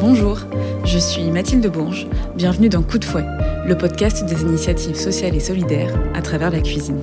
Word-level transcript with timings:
Bonjour, 0.00 0.40
je 0.84 0.98
suis 0.98 1.30
Mathilde 1.30 1.66
Bourges. 1.70 2.06
Bienvenue 2.36 2.68
dans 2.68 2.82
Coup 2.82 2.98
de 2.98 3.04
fouet, 3.04 3.24
le 3.66 3.76
podcast 3.78 4.24
des 4.26 4.42
initiatives 4.42 4.96
sociales 4.96 5.34
et 5.36 5.40
solidaires 5.40 5.94
à 6.14 6.22
travers 6.22 6.50
la 6.50 6.60
cuisine. 6.60 7.00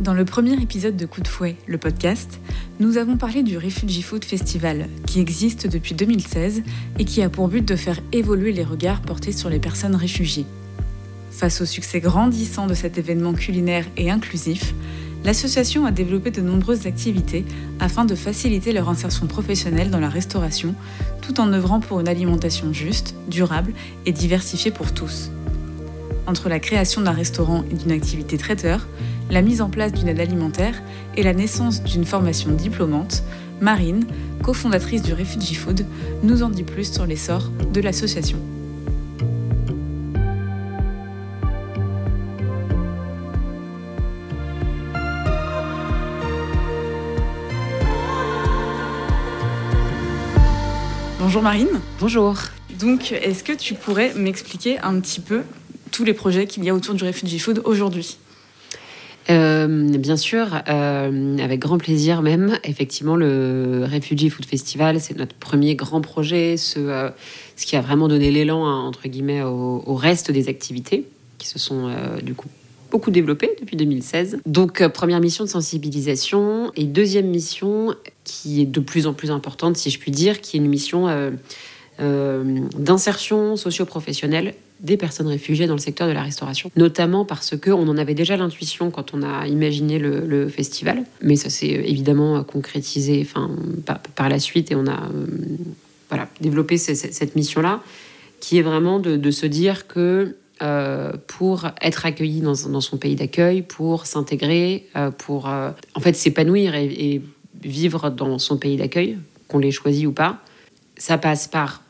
Dans 0.00 0.14
le 0.14 0.24
premier 0.24 0.54
épisode 0.54 0.96
de 0.96 1.06
Coup 1.06 1.20
de 1.20 1.28
fouet, 1.28 1.56
le 1.66 1.78
podcast, 1.78 2.40
nous 2.80 2.98
avons 2.98 3.16
parlé 3.16 3.42
du 3.42 3.56
Refugee 3.56 4.02
Food 4.02 4.24
Festival, 4.24 4.88
qui 5.06 5.20
existe 5.20 5.66
depuis 5.66 5.94
2016 5.94 6.62
et 6.98 7.04
qui 7.04 7.22
a 7.22 7.28
pour 7.30 7.48
but 7.48 7.66
de 7.66 7.76
faire 7.76 8.00
évoluer 8.12 8.52
les 8.52 8.64
regards 8.64 9.00
portés 9.00 9.32
sur 9.32 9.48
les 9.48 9.60
personnes 9.60 9.96
réfugiées. 9.96 10.46
Face 11.30 11.60
au 11.60 11.66
succès 11.66 12.00
grandissant 12.00 12.66
de 12.66 12.74
cet 12.74 12.98
événement 12.98 13.32
culinaire 13.32 13.86
et 13.96 14.10
inclusif, 14.10 14.74
l'association 15.24 15.86
a 15.86 15.90
développé 15.90 16.30
de 16.30 16.40
nombreuses 16.40 16.86
activités 16.86 17.44
afin 17.80 18.04
de 18.04 18.14
faciliter 18.14 18.72
leur 18.72 18.88
insertion 18.88 19.26
professionnelle 19.26 19.90
dans 19.90 20.00
la 20.00 20.08
restauration, 20.08 20.74
tout 21.22 21.40
en 21.40 21.52
œuvrant 21.52 21.80
pour 21.80 22.00
une 22.00 22.08
alimentation 22.08 22.72
juste, 22.72 23.14
durable 23.28 23.72
et 24.06 24.12
diversifiée 24.12 24.70
pour 24.70 24.92
tous. 24.92 25.30
Entre 26.26 26.48
la 26.48 26.58
création 26.58 27.00
d'un 27.00 27.12
restaurant 27.12 27.64
et 27.70 27.74
d'une 27.74 27.92
activité 27.92 28.38
traiteur, 28.38 28.86
la 29.30 29.42
mise 29.42 29.60
en 29.60 29.70
place 29.70 29.92
d'une 29.92 30.08
aide 30.08 30.20
alimentaire 30.20 30.82
et 31.16 31.22
la 31.22 31.34
naissance 31.34 31.82
d'une 31.82 32.04
formation 32.04 32.50
diplômante, 32.50 33.22
Marine, 33.60 34.06
cofondatrice 34.42 35.02
du 35.02 35.14
Refugee 35.14 35.54
Food, 35.54 35.86
nous 36.22 36.42
en 36.42 36.50
dit 36.50 36.64
plus 36.64 36.92
sur 36.92 37.06
l'essor 37.06 37.50
de 37.72 37.80
l'association. 37.80 38.38
Bonjour 51.34 51.50
Marine. 51.50 51.80
Bonjour. 51.98 52.36
Donc, 52.78 53.10
est-ce 53.10 53.42
que 53.42 53.52
tu 53.52 53.74
pourrais 53.74 54.14
m'expliquer 54.14 54.78
un 54.78 55.00
petit 55.00 55.18
peu 55.18 55.42
tous 55.90 56.04
les 56.04 56.14
projets 56.14 56.46
qu'il 56.46 56.62
y 56.62 56.70
a 56.70 56.74
autour 56.76 56.94
du 56.94 57.02
Refugee 57.02 57.40
Food 57.40 57.60
aujourd'hui? 57.64 58.18
Euh, 59.30 59.98
bien 59.98 60.16
sûr, 60.16 60.62
euh, 60.68 61.38
avec 61.38 61.58
grand 61.58 61.78
plaisir 61.78 62.22
même. 62.22 62.56
Effectivement, 62.62 63.16
le 63.16 63.84
Refugee 63.92 64.30
Food 64.30 64.46
Festival, 64.46 65.00
c'est 65.00 65.18
notre 65.18 65.34
premier 65.34 65.74
grand 65.74 66.00
projet, 66.00 66.56
ce, 66.56 66.78
euh, 66.78 67.10
ce 67.56 67.66
qui 67.66 67.74
a 67.74 67.80
vraiment 67.80 68.06
donné 68.06 68.30
l'élan, 68.30 68.64
hein, 68.64 68.82
entre 68.82 69.08
guillemets, 69.08 69.42
au, 69.42 69.82
au, 69.84 69.96
reste 69.96 70.30
des 70.30 70.48
activités, 70.48 71.04
qui 71.38 71.48
se 71.48 71.58
sont 71.58 71.90
du 72.22 72.34
coup 72.34 72.46
beaucoup 72.94 73.10
développées 73.10 73.50
depuis 73.60 73.76
2016. 73.76 74.38
Donc, 74.46 74.86
première 74.86 75.18
mission 75.18 75.42
de 75.42 75.48
sensibilisation, 75.48 76.70
et 76.76 76.84
deuxième 76.84 77.26
mission, 77.26 77.92
qui 78.22 78.62
est 78.62 78.66
de 78.66 78.78
plus 78.78 79.08
en 79.08 79.14
plus 79.14 79.32
importante, 79.32 79.76
si 79.76 79.90
je 79.90 79.98
puis 79.98 80.12
dire, 80.12 80.40
qui 80.40 80.56
est 80.56 80.60
une 80.60 80.68
mission 80.68 81.08
d'insertion 81.98 83.56
socio-professionnelle 83.56 84.54
des 84.78 84.96
personnes 84.96 85.26
réfugiées 85.26 85.66
dans 85.66 85.74
le 85.74 85.80
secteur 85.80 86.06
de 86.06 86.12
la 86.12 86.22
restauration, 86.22 86.70
notamment 86.76 87.24
parce 87.24 87.56
que 87.56 87.70
on 87.70 87.88
en 87.88 87.96
avait 87.96 88.14
déjà 88.14 88.36
l'intuition 88.36 88.92
quand 88.92 89.12
on 89.12 89.24
a 89.24 89.48
imaginé 89.48 89.98
le, 89.98 90.48
festival, 90.48 91.02
mais 91.20 91.34
ça 91.34 91.50
s'est 91.50 91.66
évidemment 91.66 92.44
concrétisé, 92.44 93.26
enfin 93.28 93.50
par, 94.14 94.28
la 94.28 94.38
suite 94.38 94.70
et 94.70 94.76
on 94.76 94.86
a 94.86 95.02
euh, 95.02 95.26
voilà 96.10 96.28
développé 96.40 96.76
cette, 96.76 97.34
mission-là, 97.34 97.82
qui 98.38 98.58
est 98.58 98.62
vraiment 98.62 99.00
de, 99.00 99.30
se 99.30 99.46
dire 99.46 99.88
que 99.88 100.36
euh, 100.62 101.12
pour 101.26 101.66
être 101.80 102.06
accueilli 102.06 102.40
dans, 102.40 102.54
son 102.54 102.96
pays 102.96 103.16
d'accueil, 103.16 103.62
pour 103.62 104.06
s'intégrer, 104.06 104.86
euh, 104.96 105.10
pour 105.10 105.46
en 105.46 106.00
fait 106.00 106.14
s'épanouir 106.14 106.74
et, 106.74 107.22
vivre 107.62 108.10
dans 108.10 108.38
son 108.38 108.58
pays 108.58 108.76
d'accueil, 108.76 109.16
qu'on 109.48 109.58
l'ait 109.58 109.70
choisi 109.70 110.06
ou 110.06 110.12
pas, 110.12 110.40
ça 110.98 111.16
passe 111.16 111.48
par 111.48 111.82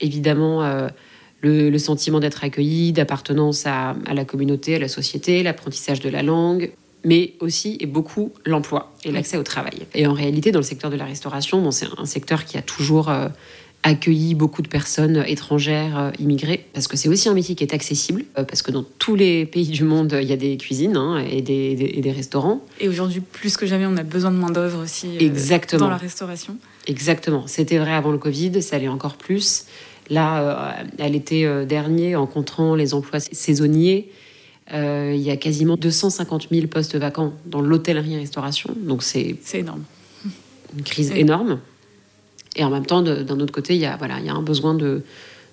évidemment 0.00 0.88
le, 1.42 1.78
sentiment 1.78 2.20
d'être 2.20 2.42
accueilli, 2.44 2.92
d'appartenance 2.92 3.66
à, 3.66 3.94
la 4.12 4.24
communauté, 4.24 4.76
à 4.76 4.78
la 4.78 4.88
société, 4.88 5.42
l'apprentissage 5.42 6.00
de 6.00 6.08
la 6.08 6.22
langue, 6.22 6.72
mais 7.04 7.34
aussi 7.40 7.76
et 7.80 7.86
beaucoup 7.86 8.32
l'emploi 8.44 8.92
et 9.04 9.10
l'accès 9.10 9.36
au 9.36 9.42
travail. 9.42 9.86
Et 9.94 10.06
en 10.06 10.12
réalité, 10.12 10.52
dans 10.52 10.58
le 10.58 10.64
secteur 10.64 10.90
de 10.90 10.96
la 10.96 11.06
restauration, 11.06 11.60
bon, 11.62 11.70
c'est 11.70 11.86
un 11.96 12.06
secteur 12.06 12.44
qui 12.44 12.58
a 12.58 12.62
toujours 12.62 13.08
euh, 13.08 13.28
accueilli 13.82 14.34
beaucoup 14.34 14.60
de 14.62 14.68
personnes 14.68 15.24
étrangères 15.26 15.98
euh, 15.98 16.10
immigrées, 16.18 16.66
parce 16.74 16.86
que 16.86 16.96
c'est 16.96 17.08
aussi 17.08 17.28
un 17.28 17.34
métier 17.34 17.54
qui 17.54 17.64
est 17.64 17.72
accessible, 17.72 18.24
euh, 18.38 18.44
parce 18.44 18.62
que 18.62 18.70
dans 18.70 18.84
tous 18.98 19.14
les 19.14 19.46
pays 19.46 19.68
du 19.68 19.84
monde, 19.84 20.18
il 20.20 20.28
y 20.28 20.32
a 20.32 20.36
des 20.36 20.56
cuisines 20.58 20.96
hein, 20.96 21.24
et, 21.30 21.40
des, 21.40 21.74
des, 21.74 22.12
restaurants. 22.12 22.62
Et 22.78 22.88
aujourd'hui, 22.88 23.20
plus 23.20 23.56
que 23.56 23.66
jamais, 23.66 23.86
on 23.86 23.96
a 23.96 24.02
besoin 24.02 24.30
de 24.30 24.36
main-d'œuvre 24.36 24.82
aussi 24.82 25.16
Exactement. 25.18 25.86
dans 25.86 25.90
la 25.90 25.96
restauration. 25.96 26.56
Exactement. 26.86 27.46
C'était 27.46 27.78
vrai 27.78 27.92
avant 27.92 28.12
le 28.12 28.18
Covid, 28.18 28.62
ça 28.62 28.76
allait 28.76 28.88
encore 28.88 29.16
plus. 29.16 29.64
Là, 30.10 30.82
euh, 31.00 31.04
était 31.04 31.44
euh, 31.44 31.64
dernier 31.64 32.16
en 32.16 32.26
comptant 32.26 32.74
les 32.74 32.94
emplois 32.94 33.20
saisonniers. 33.20 34.10
Euh, 34.72 35.12
il 35.14 35.22
y 35.22 35.30
a 35.30 35.36
quasiment 35.36 35.76
250 35.76 36.48
000 36.50 36.66
postes 36.66 36.96
vacants 36.96 37.32
dans 37.46 37.60
l'hôtellerie-restauration. 37.60 38.74
Donc 38.76 39.02
c'est 39.02 39.36
énorme. 39.54 39.84
Une 40.76 40.82
crise 40.82 41.12
énorme. 41.12 41.60
Et 42.56 42.64
en 42.64 42.70
même 42.70 42.86
temps, 42.86 43.02
d'un 43.02 43.40
autre 43.40 43.52
côté, 43.52 43.74
il 43.74 43.80
y 43.80 43.86
a, 43.86 43.96
voilà, 43.96 44.18
il 44.18 44.26
y 44.26 44.28
a 44.28 44.34
un 44.34 44.42
besoin 44.42 44.74
de, 44.74 45.02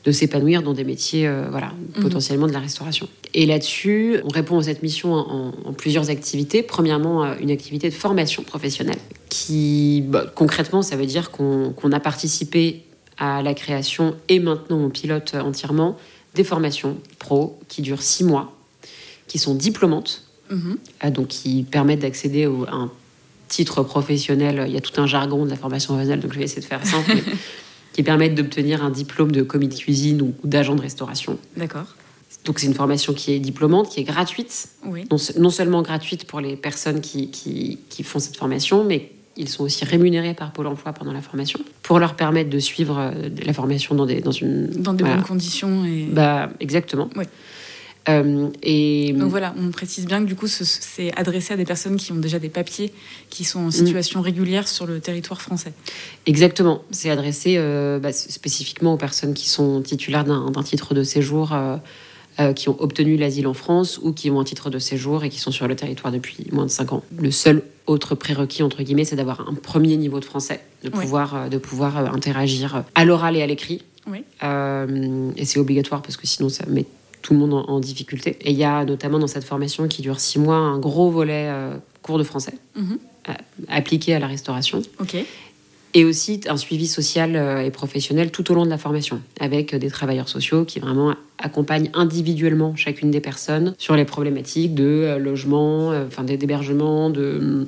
de 0.03 0.11
s'épanouir 0.11 0.63
dans 0.63 0.73
des 0.73 0.83
métiers 0.83 1.29
voilà, 1.51 1.73
mhm. 1.95 2.01
potentiellement 2.01 2.47
de 2.47 2.53
la 2.53 2.59
restauration. 2.59 3.07
Et 3.33 3.45
là-dessus, 3.45 4.19
on 4.23 4.29
répond 4.29 4.57
à 4.57 4.63
cette 4.63 4.81
mission 4.81 5.13
en, 5.13 5.73
plusieurs 5.73 6.09
activités. 6.09 6.63
Premièrement, 6.63 7.37
une 7.37 7.51
activité 7.51 7.89
de 7.89 7.93
formation 7.93 8.41
professionnelle 8.41 8.97
qui, 9.29 10.03
bah, 10.07 10.25
concrètement, 10.33 10.81
ça 10.81 10.95
veut 10.95 11.05
dire 11.05 11.29
qu'on 11.29 11.91
a 11.91 11.99
participé 11.99 12.83
à 13.17 13.41
la 13.41 13.53
création 13.53 14.15
et 14.29 14.39
maintenant 14.39 14.77
on 14.77 14.89
pilote 14.89 15.35
entièrement 15.35 15.97
des 16.35 16.43
formations 16.43 16.97
pro 17.19 17.59
qui 17.67 17.81
durent 17.81 18.01
six 18.01 18.23
mois, 18.23 18.55
qui 19.27 19.39
sont 19.39 19.55
diplômantes, 19.55 20.23
mhm. 20.49 20.77
euh, 21.03 21.09
donc 21.09 21.27
qui 21.27 21.63
permettent 21.63 22.01
d'accéder 22.01 22.45
à 22.45 22.75
un 22.75 22.91
titre 23.47 23.83
professionnel. 23.83 24.65
Il 24.67 24.73
y 24.73 24.77
a 24.77 24.81
tout 24.81 24.99
un 24.99 25.07
jargon 25.07 25.45
de 25.45 25.49
la 25.49 25.55
formation 25.55 25.93
professionnelle, 25.93 26.21
donc 26.21 26.33
je 26.33 26.39
vais 26.39 26.45
essayer 26.45 26.61
de 26.61 26.67
faire 26.67 26.85
simple, 26.85 27.11
qui 27.93 28.03
permettent 28.03 28.35
d'obtenir 28.35 28.83
un 28.83 28.89
diplôme 28.89 29.31
de 29.31 29.41
commis 29.41 29.67
de 29.67 29.75
cuisine 29.75 30.21
ou 30.21 30.33
d'agent 30.43 30.75
de 30.75 30.81
restauration. 30.81 31.37
D'accord. 31.55 31.95
Donc 32.45 32.59
c'est 32.59 32.67
une 32.67 32.73
formation 32.73 33.13
qui 33.13 33.33
est 33.33 33.39
diplômante, 33.39 33.89
qui 33.89 33.99
est 33.99 34.03
gratuite. 34.03 34.69
Oui. 34.85 35.05
Non, 35.37 35.49
seulement 35.49 35.81
gratuite 35.81 36.25
pour 36.25 36.39
les 36.39 36.55
personnes 36.55 37.01
qui, 37.01 37.29
qui, 37.29 37.79
qui 37.89 38.03
font 38.03 38.19
cette 38.19 38.37
formation, 38.37 38.83
mais 38.83 39.11
ils 39.35 39.49
sont 39.49 39.63
aussi 39.63 39.85
rémunérés 39.85 40.33
par 40.33 40.51
Pôle 40.51 40.67
emploi 40.67 40.93
pendant 40.93 41.11
la 41.11 41.21
formation 41.21 41.59
pour 41.83 41.99
leur 41.99 42.15
permettre 42.15 42.49
de 42.49 42.59
suivre 42.59 42.97
euh, 42.97 43.29
la 43.45 43.53
formation 43.53 43.95
dans, 43.95 44.05
des, 44.05 44.21
dans, 44.21 44.31
une, 44.31 44.67
dans 44.67 44.93
des 44.93 45.03
bonnes 45.03 45.23
conditions. 45.23 45.85
Et... 45.85 46.07
Bah, 46.11 46.49
exactement. 46.59 47.09
Oui. 47.15 47.25
Euh, 48.09 48.49
et... 48.63 49.13
Donc 49.13 49.29
voilà, 49.29 49.53
on 49.57 49.71
précise 49.71 50.05
bien 50.05 50.21
que 50.21 50.25
du 50.25 50.35
coup, 50.35 50.47
c'est 50.47 51.15
adressé 51.17 51.53
à 51.53 51.57
des 51.57 51.65
personnes 51.65 51.97
qui 51.97 52.11
ont 52.11 52.17
déjà 52.17 52.39
des 52.39 52.49
papiers, 52.49 52.93
qui 53.29 53.43
sont 53.43 53.59
en 53.59 53.71
situation 53.71 54.21
régulière 54.21 54.67
sur 54.67 54.85
le 54.85 54.99
territoire 54.99 55.41
français. 55.41 55.73
Exactement, 56.25 56.83
c'est 56.91 57.09
adressé 57.09 57.55
euh, 57.57 57.99
bah, 57.99 58.13
spécifiquement 58.13 58.93
aux 58.93 58.97
personnes 58.97 59.33
qui 59.33 59.49
sont 59.49 59.81
titulaires 59.81 60.23
d'un 60.23 60.63
titre 60.63 60.93
de 60.93 61.03
séjour 61.03 61.53
euh, 61.53 62.53
qui 62.53 62.69
ont 62.69 62.79
obtenu 62.79 63.17
l'asile 63.17 63.47
en 63.47 63.53
France 63.53 63.99
ou 64.01 64.13
qui 64.13 64.29
ont 64.29 64.39
un 64.39 64.43
titre 64.43 64.69
de 64.69 64.79
séjour 64.79 65.23
et 65.23 65.29
qui 65.29 65.39
sont 65.39 65.51
sur 65.51 65.67
le 65.67 65.75
territoire 65.75 66.13
depuis 66.13 66.47
moins 66.51 66.65
de 66.65 66.71
5 66.71 66.93
ans. 66.93 67.03
Le 67.19 67.31
seul 67.31 67.63
autre 67.87 68.15
prérequis, 68.15 68.63
entre 68.63 68.83
guillemets, 68.83 69.05
c'est 69.05 69.15
d'avoir 69.15 69.49
un 69.49 69.53
premier 69.53 69.97
niveau 69.97 70.19
de 70.19 70.25
français, 70.25 70.61
de 70.83 70.89
pouvoir, 70.89 71.49
de 71.49 71.57
pouvoir 71.57 71.97
interagir 72.13 72.83
à 72.95 73.05
l'oral 73.05 73.35
et 73.35 73.41
à 73.41 73.47
l'écrit. 73.47 73.83
Oui. 74.09 74.23
et 75.35 75.43
c'est 75.43 75.59
obligatoire 75.59 76.01
parce 76.01 76.15
que 76.15 76.25
sinon 76.27 76.47
ça 76.47 76.65
met 76.67 76.85
tout 77.21 77.33
le 77.33 77.39
monde 77.39 77.65
en, 77.67 77.79
difficulté. 77.79 78.37
Et 78.41 78.51
il 78.51 78.57
y 78.57 78.63
a 78.63 78.85
notamment 78.85 79.19
dans 79.19 79.27
cette 79.27 79.43
formation 79.43 79.87
qui 79.87 80.01
dure 80.01 80.19
six 80.19 80.39
mois 80.39 80.57
un 80.57 80.79
gros 80.79 81.09
volet 81.09 81.51
cours 82.01 82.17
de 82.17 82.23
français 82.23 82.53
mhm. 82.75 82.97
appliqué 83.67 84.13
à 84.13 84.19
la 84.19 84.27
restauration. 84.27 84.81
Ok 84.99 85.17
et 85.97 86.05
aussi 86.05 86.41
un 86.47 86.57
suivi 86.57 86.87
social 86.87 87.35
euh, 87.35 87.63
et 87.63 87.71
professionnel 87.71 88.29
tout 88.29 88.51
au 88.51 88.53
long 88.55 88.65
de 88.65 88.69
la 88.69 88.77
formation, 88.77 89.21
avec 89.39 89.75
des 89.75 89.89
travailleurs 89.89 90.29
sociaux 90.29 90.63
qui 90.63 90.79
vraiment 90.79 91.15
accompagnent 91.39 91.89
individuellement 91.95 92.75
chacune 92.75 93.09
des 93.09 93.19
personnes 93.19 93.73
sur 93.77 93.95
les 93.95 94.05
problématiques 94.05 94.75
de 94.75 94.83
euh, 94.83 95.17
logement, 95.17 95.91
euh, 95.91 96.05
enfin 96.07 96.23
d'hébergement, 96.23 97.09
de 97.09 97.67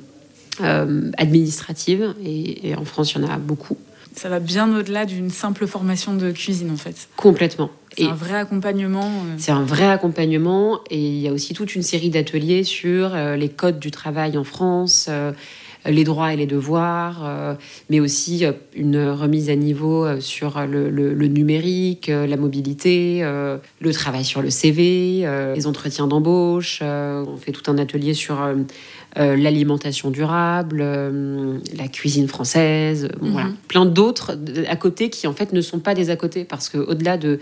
administrative. 1.16 2.14
Et, 2.22 2.74
en 2.76 2.84
France, 2.84 3.14
il 3.14 3.22
y 3.22 3.24
en 3.24 3.28
a 3.28 3.38
beaucoup. 3.38 3.78
Ça 4.14 4.28
va 4.28 4.40
bien 4.40 4.74
au-delà 4.76 5.06
d'une 5.06 5.30
simple 5.30 5.66
formation 5.66 6.14
de 6.14 6.30
cuisine, 6.30 6.70
en 6.70 6.76
fait. 6.76 7.08
Complètement. 7.16 7.70
C'est 7.96 8.06
un 8.06 8.14
vrai 8.14 8.34
accompagnement. 8.34 9.10
C'est 9.38 9.52
un 9.52 9.62
vrai 9.62 9.88
accompagnement. 9.88 10.80
Et 10.90 10.98
il 10.98 11.20
y 11.20 11.28
a 11.28 11.32
aussi 11.32 11.54
toute 11.54 11.74
une 11.74 11.82
série 11.82 12.10
d'ateliers 12.10 12.64
sur 12.64 13.14
les 13.14 13.48
codes 13.48 13.78
du 13.78 13.90
travail 13.90 14.36
en 14.38 14.44
France. 14.44 15.08
Les 15.86 16.04
droits 16.04 16.32
et 16.32 16.36
les 16.36 16.46
devoirs, 16.46 17.56
mais 17.88 18.00
aussi 18.00 18.44
une 18.74 19.08
remise 19.08 19.50
à 19.50 19.56
niveau 19.56 20.20
sur 20.20 20.60
le, 20.66 20.90
le 20.90 21.26
numérique, 21.26 22.08
la 22.08 22.36
mobilité, 22.36 23.22
le 23.22 23.92
travail 23.92 24.24
sur 24.24 24.42
le 24.42 24.50
CV, 24.50 25.26
les 25.54 25.66
entretiens 25.66 26.06
d'embauche. 26.06 26.80
on 26.82 27.36
fait 27.36 27.52
tout 27.52 27.70
un 27.70 27.78
atelier 27.78 28.14
sur 28.14 28.40
euh, 29.18 29.34
l'alimentation 29.34 30.12
durable, 30.12 30.78
euh, 30.80 31.58
la 31.76 31.88
cuisine 31.88 32.28
française, 32.28 33.08
voilà. 33.20 33.48
Mhm. 33.48 33.56
plein 33.66 33.84
d'autres 33.84 34.38
à 34.68 34.76
côté 34.76 35.10
qui 35.10 35.26
en 35.26 35.32
fait 35.32 35.52
ne 35.52 35.60
sont 35.60 35.80
pas 35.80 35.94
des 35.94 36.10
à 36.10 36.16
côté 36.16 36.44
parce 36.44 36.68
qu'au-delà 36.68 37.16
de 37.16 37.40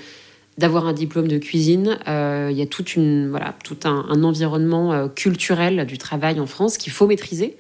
d'avoir 0.57 0.87
un 0.87 0.95
diplôme 0.95 1.29
de 1.29 1.37
cuisine, 1.37 1.99
euh, 2.09 2.49
il 2.51 2.57
y 2.57 2.63
a 2.63 2.67
toute 2.67 2.97
une, 2.97 3.29
voilà, 3.29 3.55
tout 3.63 3.77
un, 3.85 4.25
environnement 4.25 5.09
culturel 5.09 5.87
du 5.87 5.99
travail 5.99 6.41
en 6.41 6.47
France 6.47 6.79
qu'il 6.79 6.93
faut 6.93 7.07
maîtriser 7.07 7.57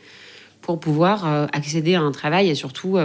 pour 0.68 0.80
pouvoir 0.80 1.48
accéder 1.54 1.94
à 1.94 2.02
un 2.02 2.12
travail 2.12 2.50
et 2.50 2.54
surtout 2.54 2.98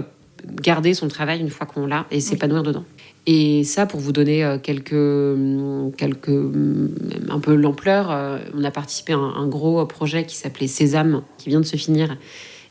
garder 0.61 0.93
son 0.93 1.07
travail 1.07 1.39
une 1.39 1.49
fois 1.49 1.65
qu'on 1.65 1.85
l'a 1.85 2.05
et 2.11 2.19
s'épanouir 2.19 2.61
dedans. 2.63 2.83
Et 3.25 3.63
ça, 3.63 3.85
pour 3.85 4.01
vous 4.01 4.11
donner 4.11 4.43
euh, 4.43 4.57
quelques, 4.57 4.91
mm, 4.93 5.91
quelques, 5.97 6.27
mm, 6.27 6.89
un 7.29 7.39
peu 7.39 7.55
l'ampleur, 7.55 8.11
euh, 8.11 8.39
on 8.53 8.63
a 8.63 8.71
participé 8.71 9.13
à 9.13 9.17
un, 9.17 9.47
gros 9.47 9.85
projet 9.85 10.25
qui 10.25 10.35
s'appelait 10.35 10.67
Sésame, 10.67 11.23
qui 11.37 11.49
vient 11.49 11.61
de 11.61 11.65
se 11.65 11.77
finir 11.77 12.17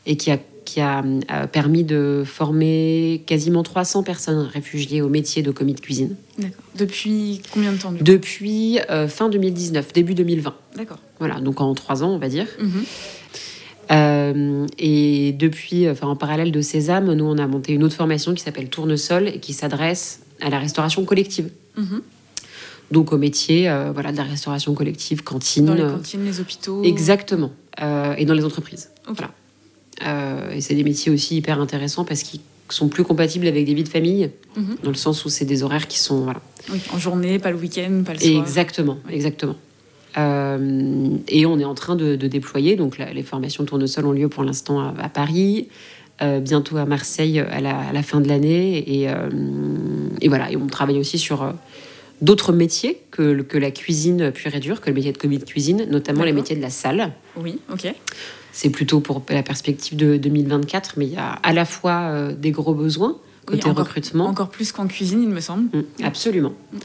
et 0.05 0.15
qui 0.15 0.29
a, 0.29 0.37
qui 0.65 0.79
a 0.79 1.03
euh, 1.31 1.47
permis 1.47 1.83
de 1.83 2.23
former 2.23 3.23
quasiment 3.25 3.63
300 3.63 4.03
personnes 4.03 4.47
réfugiées 4.53 5.01
au 5.01 5.09
métier 5.09 5.41
de 5.41 5.49
commis 5.49 5.73
de 5.73 5.79
cuisine. 5.79 6.15
D'accord. 6.37 6.63
Depuis 6.75 7.41
combien 7.51 7.71
de 7.71 7.77
temps 7.77 7.91
Depuis 7.99 8.77
fin 9.07 9.29
2019, 9.29 9.91
début 9.93 10.13
2020. 10.13 10.53
D'accord. 10.75 10.99
Voilà, 11.17 11.39
donc 11.39 11.61
en 11.61 11.73
trois 11.73 12.03
ans, 12.03 12.11
on 12.11 12.19
va 12.19 12.29
dire. 12.29 12.47
Mhm. 13.89 14.67
et 14.77 15.33
depuis, 15.33 15.89
enfin, 15.89 16.07
en 16.07 16.15
parallèle 16.15 16.51
de 16.51 16.61
Sésame, 16.61 17.13
nous, 17.13 17.25
on 17.25 17.37
a 17.37 17.47
monté 17.47 17.73
une 17.73 17.83
autre 17.83 17.95
formation 17.95 18.33
qui 18.33 18.43
s'appelle 18.43 18.69
Tournesol 18.69 19.27
et 19.27 19.39
qui 19.39 19.53
s'adresse 19.53 20.21
à 20.41 20.49
la 20.49 20.59
restauration 20.59 21.05
collective. 21.05 21.49
Mhm. 21.77 22.01
Donc 22.91 23.11
au 23.11 23.17
métier 23.17 23.69
euh, 23.69 23.91
voilà, 23.91 24.11
de 24.11 24.17
la 24.17 24.23
restauration 24.23 24.73
collective, 24.75 25.23
cantine. 25.23 25.65
Dans 25.65 25.73
les 25.73 25.81
cantines, 25.81 26.23
les 26.23 26.39
hôpitaux. 26.39 26.83
Exactement. 26.83 27.51
Euh, 27.81 28.13
et 28.17 28.25
dans 28.25 28.35
les 28.35 28.45
entreprises. 28.45 28.91
Voilà. 29.07 29.31
Euh, 30.05 30.51
et 30.51 30.61
c'est 30.61 30.75
des 30.75 30.83
métiers 30.83 31.11
aussi 31.11 31.37
hyper 31.37 31.59
intéressants 31.59 32.05
parce 32.05 32.23
qu'ils 32.23 32.41
sont 32.69 32.89
plus 32.89 33.03
compatibles 33.03 33.47
avec 33.47 33.65
des 33.65 33.73
vies 33.73 33.83
de 33.83 33.89
famille, 33.89 34.29
mhm. 34.55 34.77
dans 34.83 34.91
le 34.91 34.95
sens 34.95 35.25
où 35.25 35.29
c'est 35.29 35.45
des 35.45 35.63
horaires 35.63 35.87
qui 35.87 35.99
sont. 35.99 36.21
Voilà. 36.21 36.41
Oui, 36.71 36.79
en 36.93 36.99
journée, 36.99 37.39
pas 37.39 37.51
le 37.51 37.57
week-end, 37.57 38.03
pas 38.05 38.13
le 38.13 38.19
soir. 38.19 38.43
Exactement, 38.43 38.97
exactement. 39.09 39.55
Et 40.15 41.45
on 41.45 41.59
est 41.59 41.65
en 41.65 41.75
train 41.75 41.95
de, 41.95 42.15
déployer, 42.15 42.75
donc 42.75 42.97
les 42.97 43.23
formations 43.23 43.65
tournesol 43.65 44.05
ont 44.05 44.11
lieu 44.11 44.29
pour 44.29 44.43
l'instant 44.43 44.79
à, 44.79 45.09
Paris, 45.09 45.67
euh, 46.21 46.39
bientôt 46.39 46.77
à 46.77 46.85
Marseille 46.85 47.39
à 47.39 47.59
la, 47.59 48.03
fin 48.03 48.21
de 48.21 48.27
l'année. 48.27 49.01
Et, 49.01 49.09
euh, 49.09 49.29
et, 50.21 50.27
voilà, 50.27 50.51
et 50.51 50.57
on 50.57 50.67
travaille 50.67 50.99
aussi 50.99 51.17
sur 51.17 51.41
euh, 51.41 51.51
d'autres 52.21 52.53
métiers 52.53 52.99
que, 53.11 53.41
que, 53.41 53.57
la 53.57 53.71
cuisine 53.71 54.31
pure 54.31 54.53
et 54.53 54.59
dure, 54.59 54.81
que 54.81 54.89
le 54.89 54.95
métier 54.95 55.11
de 55.11 55.17
commis 55.17 55.39
de 55.39 55.43
cuisine, 55.43 55.87
notamment 55.89 56.23
les 56.23 56.33
métiers 56.33 56.55
de 56.55 56.61
la 56.61 56.69
salle. 56.69 57.11
Oui, 57.35 57.59
ok. 57.71 57.93
C'est 58.51 58.69
plutôt 58.69 58.99
pour 58.99 59.23
la 59.29 59.41
perspective 59.41 59.97
de 59.97 60.17
2024, 60.17 60.93
mais 60.97 61.07
il 61.07 61.13
y 61.13 61.17
a 61.17 61.31
à 61.41 61.53
la 61.53 61.65
fois 61.65 62.31
des 62.33 62.51
gros 62.51 62.75
besoins 62.75 63.17
côté 63.45 63.69
recrutement. 63.69 64.25
Encore 64.25 64.49
plus 64.49 64.71
qu'en 64.71 64.87
cuisine, 64.87 65.21
il 65.23 65.29
me 65.29 65.39
semble. 65.39 65.75
Mmh, 65.75 65.83
absolument. 66.03 66.53
Mmh. 66.71 66.77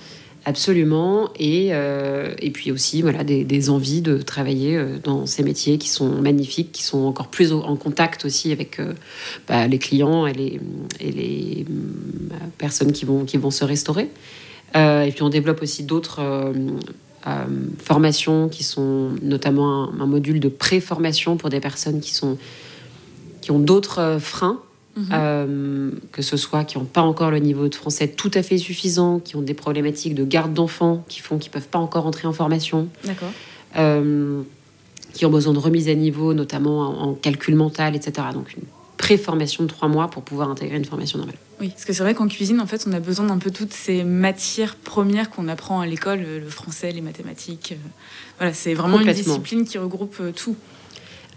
Absolument. 0.48 1.28
Et, 1.38 1.72
euh, 1.72 2.32
et 2.40 2.50
puis 2.50 2.72
aussi 2.72 3.02
voilà, 3.02 3.22
des, 3.22 3.68
envies 3.68 4.00
de 4.00 4.16
travailler 4.16 4.78
euh, 4.78 4.96
dans 5.04 5.26
ces 5.26 5.42
métiers 5.42 5.76
qui 5.76 5.90
sont 5.90 6.08
magnifiques, 6.08 6.72
qui 6.72 6.82
sont 6.82 7.04
encore 7.04 7.28
plus 7.28 7.52
en 7.52 7.76
contact 7.76 8.24
aussi 8.24 8.50
avec 8.50 8.80
euh, 8.80 8.94
bah, 9.46 9.66
les 9.66 9.78
clients 9.78 10.26
et 10.26 10.32
les, 10.32 10.58
et 11.00 11.12
les 11.12 11.66
personnes 12.56 12.92
qui 12.92 13.04
vont, 13.04 13.26
qui 13.26 13.36
vont 13.36 13.50
se 13.50 13.62
restaurer. 13.62 14.08
et 14.74 15.12
puis 15.12 15.22
on 15.22 15.28
développe 15.28 15.60
aussi 15.60 15.82
d'autres 15.82 16.22
formations 17.78 18.48
qui 18.48 18.64
sont 18.64 19.10
notamment 19.20 19.84
un, 19.84 20.00
un 20.00 20.06
module 20.06 20.40
de 20.40 20.48
pré-formation 20.48 21.36
pour 21.36 21.50
des 21.50 21.60
personnes 21.60 22.00
qui, 22.00 22.14
sont, 22.14 22.38
qui 23.42 23.50
ont 23.50 23.58
d'autres 23.58 24.16
freins 24.18 24.62
Mhm. 24.98 25.08
Euh, 25.12 25.90
que 26.10 26.22
ce 26.22 26.36
soit 26.36 26.64
qui 26.64 26.76
n'ont 26.76 26.84
pas 26.84 27.02
encore 27.02 27.30
le 27.30 27.38
niveau 27.38 27.68
de 27.68 27.74
français 27.74 28.08
tout 28.08 28.30
à 28.34 28.42
fait 28.42 28.58
suffisant, 28.58 29.20
qui 29.20 29.36
ont 29.36 29.42
des 29.42 29.54
problématiques 29.54 30.14
de 30.14 30.24
garde 30.24 30.52
d'enfants 30.52 31.04
qui 31.08 31.20
font 31.20 31.38
qu'ils 31.38 31.50
ne 31.50 31.54
peuvent 31.54 31.68
pas 31.68 31.78
encore 31.78 32.06
entrer 32.06 32.26
en 32.26 32.32
formation. 32.32 32.88
D'accord. 33.04 33.30
Euh, 33.76 34.42
qui 35.14 35.24
ont 35.24 35.30
besoin 35.30 35.52
de 35.52 35.58
remise 35.58 35.88
à 35.88 35.94
niveau, 35.94 36.34
notamment 36.34 37.02
en, 37.02 37.14
calcul 37.14 37.54
mental, 37.54 37.96
etc. 37.96 38.28
Donc 38.34 38.54
une 38.54 38.64
pré-formation 38.98 39.64
de 39.64 39.68
trois 39.68 39.88
mois 39.88 40.08
pour 40.08 40.22
pouvoir 40.22 40.50
intégrer 40.50 40.76
une 40.76 40.84
formation 40.84 41.18
normale. 41.18 41.36
Oui, 41.60 41.68
parce 41.68 41.84
que 41.84 41.92
c'est 41.92 42.02
vrai 42.02 42.14
qu'en 42.14 42.28
cuisine, 42.28 42.60
en 42.60 42.66
fait, 42.66 42.84
on 42.86 42.92
a 42.92 43.00
besoin 43.00 43.26
d'un 43.26 43.38
peu 43.38 43.50
toutes 43.50 43.72
ces 43.72 44.04
matières 44.04 44.76
premières 44.76 45.30
qu'on 45.30 45.48
apprend 45.48 45.80
à 45.80 45.86
l'école, 45.86 46.20
le 46.20 46.48
français, 46.48 46.92
les 46.92 47.00
mathématiques. 47.00 47.72
Euh, 47.72 47.88
voilà, 48.38 48.52
c'est 48.52 48.74
vraiment 48.74 49.00
une 49.00 49.12
discipline 49.12 49.64
qui 49.64 49.78
regroupe 49.78 50.20
tout. 50.34 50.56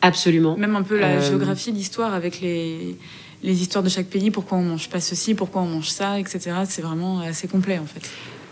Absolument. 0.02 0.58
Même 0.58 0.76
un 0.76 0.84
peu 0.84 1.00
la 1.00 1.20
géographie, 1.22 1.72
l'histoire 1.72 2.14
avec 2.14 2.42
les, 2.42 2.98
les 3.44 3.62
histoires 3.62 3.84
de 3.84 3.90
chaque 3.90 4.08
pays, 4.08 4.32
pourquoi 4.32 4.58
on 4.58 4.64
mange 4.64 4.90
pas 4.90 5.00
ceci, 5.00 5.34
pourquoi 5.34 5.62
on 5.62 5.68
mange 5.68 5.90
ça, 5.90 6.20
etc. 6.20 6.52
C'est 6.68 6.82
vraiment 6.82 7.20
assez 7.20 7.48
complet 7.48 7.80
en 7.80 7.86
fait. 7.86 8.10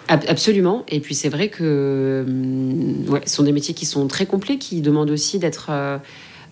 Absolument. 0.07 0.85
Et 0.87 1.01
puis 1.01 1.13
c'est 1.13 1.29
vrai 1.29 1.49
que 1.49 2.25
ouais, 3.07 3.21
ce 3.27 3.35
sont 3.35 3.43
des 3.43 3.51
métiers 3.51 3.75
qui 3.75 3.85
sont 3.85 4.07
très 4.07 4.25
complets, 4.25 4.57
qui 4.57 4.81
demandent 4.81 5.11
aussi 5.11 5.37
d'être 5.37 5.67
euh, 5.69 5.99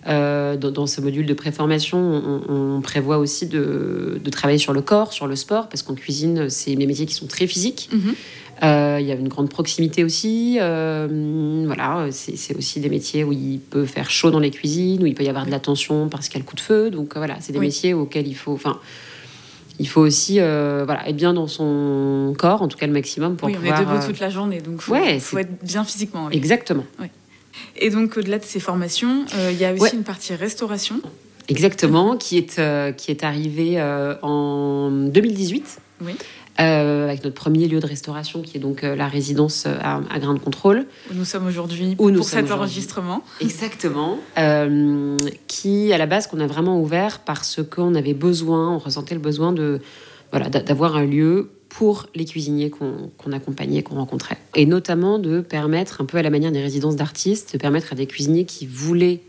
euh, 0.06 0.56
dans, 0.56 0.86
ce 0.86 1.00
module 1.00 1.26
de 1.26 1.34
préformation. 1.34 1.98
On, 1.98 2.76
on 2.76 2.80
prévoit 2.80 3.18
aussi 3.18 3.46
de, 3.46 4.20
travailler 4.30 4.60
sur 4.60 4.72
le 4.72 4.80
corps, 4.80 5.12
sur 5.12 5.26
le 5.26 5.34
sport, 5.34 5.68
parce 5.68 5.82
qu'en 5.82 5.94
cuisine, 5.94 6.48
c'est 6.48 6.76
des 6.76 6.86
métiers 6.86 7.06
qui 7.06 7.14
sont 7.14 7.26
très 7.26 7.48
physiques. 7.48 7.90
Mm-hmm. 7.92 7.98
Euh, 7.98 8.12
il 8.62 9.06
y 9.06 9.12
a 9.12 9.14
une 9.14 9.28
grande 9.28 9.50
proximité 9.50 10.04
aussi. 10.04 10.58
Euh, 10.60 11.62
voilà, 11.66 12.08
c'est 12.10 12.56
aussi 12.56 12.80
des 12.80 12.88
métiers 12.88 13.24
où 13.24 13.32
il 13.32 13.60
peut 13.60 13.86
faire 13.86 14.10
chaud 14.10 14.30
dans 14.30 14.40
les 14.40 14.50
cuisines, 14.50 15.02
où 15.02 15.06
il 15.06 15.14
peut 15.14 15.24
y 15.24 15.28
avoir 15.28 15.46
de 15.46 15.50
la 15.50 15.60
tension 15.60 16.08
parce 16.08 16.28
qu'il 16.28 16.38
y 16.38 16.42
a 16.42 16.44
le 16.44 16.48
coup 16.48 16.56
de 16.56 16.60
feu. 16.60 16.90
Donc 16.90 17.14
euh, 17.14 17.20
voilà, 17.20 17.36
c'est 17.40 17.52
des 17.52 17.60
métiers 17.60 17.94
auxquels 17.94 18.26
il 18.26 18.36
faut. 18.36 18.52
Enfin, 18.52 18.78
il 19.78 19.88
faut 19.88 20.00
aussi 20.00 20.34
voilà, 20.34 21.08
être 21.08 21.16
bien 21.16 21.34
dans 21.34 21.46
son 21.46 22.34
corps, 22.36 22.62
en 22.62 22.68
tout 22.68 22.76
cas 22.76 22.86
le 22.86 22.92
maximum 22.92 23.36
pour 23.36 23.48
oui, 23.48 23.54
pouvoir. 23.54 23.78
on 23.78 23.82
est 23.82 23.84
debout 23.84 24.06
toute 24.06 24.20
la 24.20 24.30
journée, 24.30 24.60
donc 24.60 24.82
il 24.88 25.20
faut, 25.20 25.38
être 25.38 25.64
bien 25.64 25.84
physiquement. 25.84 26.30
Exactement. 26.30 26.84
Et 27.76 27.90
donc 27.90 28.16
au-delà 28.16 28.38
de 28.38 28.44
ces 28.44 28.60
formations, 28.60 29.24
il 29.50 29.56
y 29.56 29.64
a 29.64 29.72
aussi 29.72 29.94
une 29.94 30.02
partie 30.02 30.34
restauration. 30.34 31.00
Exactement, 31.46 32.16
qui 32.16 32.38
est 32.38 32.60
qui 32.96 33.10
est 33.12 33.22
arrivée 33.22 33.80
en 34.22 34.90
2018. 34.90 35.80
Oui. 36.00 36.14
Euh, 36.60 37.04
avec 37.04 37.22
notre 37.22 37.36
premier 37.36 37.68
lieu 37.68 37.78
de 37.78 37.86
restauration 37.86 38.42
qui 38.42 38.56
est 38.56 38.60
donc 38.60 38.82
euh, 38.82 38.96
la 38.96 39.06
résidence 39.06 39.64
euh, 39.64 39.78
à, 39.80 40.18
Grain 40.18 40.34
de 40.34 40.40
Contrôle. 40.40 40.86
Où 41.08 41.14
nous 41.14 41.24
sommes 41.24 41.46
aujourd'hui 41.46 41.94
pour 41.94 42.24
cet 42.24 42.50
enregistrement. 42.50 43.22
Exactement. 43.40 44.18
qui, 45.46 45.92
à 45.92 45.98
la 45.98 46.06
base, 46.06 46.26
qu'on 46.26 46.40
a 46.40 46.48
vraiment 46.48 46.80
ouvert 46.80 47.20
parce 47.20 47.60
qu'on 47.62 47.94
avait 47.94 48.14
besoin, 48.14 48.74
on 48.74 48.78
ressentait 48.78 49.14
le 49.14 49.20
besoin 49.20 49.52
de 49.52 49.80
voilà, 50.32 50.48
d'avoir 50.48 50.96
un 50.96 51.06
lieu 51.06 51.50
pour 51.68 52.06
les 52.16 52.24
cuisiniers 52.24 52.70
qu'on 52.70 53.32
accompagnait, 53.32 53.82
qu'on 53.82 53.94
rencontrait. 53.94 54.38
Et 54.56 54.66
notamment 54.66 55.20
de 55.20 55.40
permettre, 55.40 56.00
un 56.00 56.06
peu 56.06 56.18
à 56.18 56.22
la 56.22 56.30
manière 56.30 56.50
des 56.50 56.60
résidences 56.60 56.96
d'artistes, 56.96 57.52
de 57.52 57.58
permettre 57.58 57.92
à 57.92 57.94
des 57.94 58.06
cuisiniers 58.06 58.46
qui 58.46 58.66
voulaient 58.66 59.20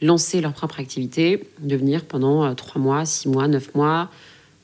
lancer 0.00 0.40
leur 0.40 0.54
propre 0.54 0.80
activité 0.80 1.44
de 1.60 1.76
venir 1.76 2.06
pendant 2.06 2.54
trois 2.54 2.80
mois, 2.80 3.04
six 3.04 3.28
mois, 3.28 3.48
neuf 3.48 3.74
mois, 3.74 4.08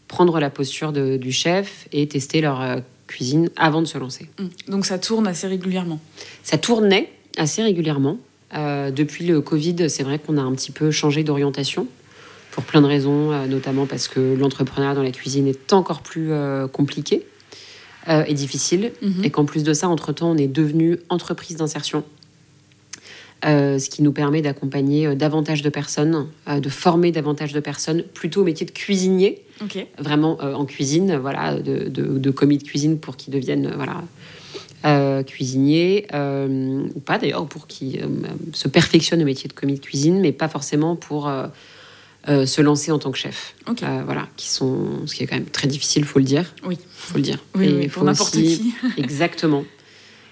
prendre 0.08 0.38
la 0.38 0.50
posture 0.50 0.92
du 0.92 1.32
chef 1.32 1.88
et 1.92 2.06
tester 2.06 2.40
leur 2.40 2.60
euh, 2.60 2.76
cuisine 3.06 3.48
avant 3.56 3.82
de 3.82 3.86
se 3.86 3.98
lancer. 3.98 4.28
Mmh. 4.38 4.70
Donc 4.70 4.86
ça 4.86 4.98
tourne 4.98 5.26
assez 5.26 5.46
régulièrement 5.46 6.00
Ça 6.42 6.58
tournait 6.58 7.10
assez 7.36 7.62
régulièrement. 7.62 8.18
Euh, 8.54 8.90
depuis 8.90 9.26
le 9.26 9.40
Covid, 9.40 9.90
c'est 9.90 10.02
vrai 10.02 10.18
qu'on 10.18 10.38
a 10.38 10.42
un 10.42 10.52
petit 10.52 10.70
peu 10.70 10.90
changé 10.90 11.24
d'orientation 11.24 11.86
pour 12.52 12.64
plein 12.64 12.80
de 12.80 12.86
raisons, 12.86 13.32
euh, 13.32 13.46
notamment 13.46 13.86
parce 13.86 14.08
que 14.08 14.34
l'entrepreneuriat 14.34 14.94
dans 14.94 15.02
la 15.02 15.10
cuisine 15.10 15.46
est 15.46 15.72
encore 15.72 16.02
plus 16.02 16.30
compliqué 16.72 17.26
et 18.08 18.34
difficile. 18.34 18.92
Mmh. 19.02 19.24
Et 19.24 19.30
qu'en 19.30 19.44
plus 19.44 19.64
de 19.64 19.72
ça, 19.72 19.88
entre-temps, 19.88 20.30
on 20.30 20.36
est 20.36 20.46
devenu 20.46 20.98
entreprise 21.08 21.56
d'insertion. 21.56 22.04
Euh, 23.44 23.78
ce 23.78 23.90
qui 23.90 24.02
nous 24.02 24.12
permet 24.12 24.40
d'accompagner 24.40 25.06
euh, 25.06 25.14
davantage 25.14 25.60
de 25.60 25.68
personnes, 25.68 26.26
euh, 26.48 26.58
de 26.58 26.68
former 26.70 27.12
davantage 27.12 27.52
de 27.52 27.60
personnes, 27.60 28.02
plutôt 28.02 28.40
au 28.40 28.44
métier 28.44 28.64
de 28.64 28.70
cuisinier, 28.70 29.42
vraiment 29.98 30.38
en 30.40 30.64
cuisine, 30.64 31.16
voilà, 31.16 31.54
de, 31.54 31.88
de, 31.88 32.30
commis 32.30 32.58
de 32.58 32.62
cuisine 32.62 32.98
pour 32.98 33.16
qu'ils 33.16 33.32
deviennent 33.32 33.72
voilà, 33.74 34.02
cuisiniers, 35.24 36.06
ou 36.12 37.00
pas 37.00 37.18
d'ailleurs, 37.18 37.46
pour 37.46 37.66
qu'ils 37.66 38.06
se 38.52 38.68
perfectionnent 38.68 39.22
au 39.22 39.26
métier 39.26 39.48
de 39.48 39.54
commis 39.54 39.74
de 39.74 39.80
cuisine, 39.80 40.20
mais 40.20 40.32
pas 40.32 40.48
forcément 40.48 40.94
pour 40.94 41.30
se 42.26 42.60
lancer 42.60 42.92
en 42.92 42.98
tant 42.98 43.10
que 43.10 43.18
chef. 43.18 43.54
voilà, 44.04 44.28
qui 44.36 44.48
sont, 44.48 45.06
ce 45.06 45.14
qui 45.14 45.22
est 45.22 45.26
quand 45.26 45.36
même 45.36 45.46
très 45.46 45.68
difficile, 45.68 46.04
faut 46.04 46.18
le 46.18 46.26
dire. 46.26 46.54
Oui, 46.66 46.76
faut 46.90 47.16
le 47.16 47.22
dire. 47.22 47.38
Oui, 47.54 47.88
pour 47.88 48.04
n'importe 48.04 48.34
qui. 48.34 48.74
exactement. 48.98 49.64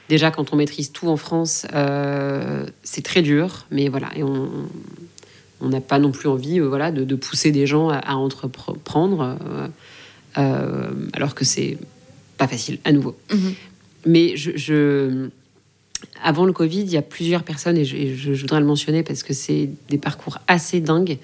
Déjà, 0.08 0.30
quand 0.30 0.52
on 0.52 0.56
maîtrise 0.56 0.92
tout 0.92 1.08
en 1.08 1.16
France, 1.16 1.66
euh, 1.74 2.66
c'est 2.82 3.02
très 3.02 3.22
dur, 3.22 3.66
mais 3.70 3.88
voilà, 3.88 4.10
et 4.16 4.22
on, 4.22 4.48
on 5.60 5.68
n'a 5.68 5.80
pas 5.80 5.98
non 5.98 6.10
plus 6.10 6.28
envie 6.28 6.60
voilà, 6.60 6.90
de, 6.90 7.14
pousser 7.14 7.52
des 7.52 7.66
gens 7.66 7.88
à, 7.88 8.14
entreprendre, 8.14 9.38
alors 10.34 11.34
que 11.34 11.44
c'est 11.44 11.78
pas 12.36 12.48
facile 12.48 12.78
à 12.84 12.92
nouveau. 12.92 13.16
Mhm. 13.32 13.54
Mais 14.06 14.36
je, 14.36 15.28
avant 16.22 16.44
le 16.44 16.52
Covid, 16.52 16.80
il 16.80 16.90
y 16.90 16.96
a 16.96 17.02
plusieurs 17.02 17.42
personnes, 17.42 17.76
et 17.76 17.84
je, 17.84 18.32
voudrais 18.32 18.60
le 18.60 18.66
mentionner 18.66 19.02
parce 19.02 19.22
que 19.22 19.32
c'est 19.32 19.70
des 19.88 19.98
parcours 19.98 20.38
assez 20.48 20.80
dingues, 20.80 21.18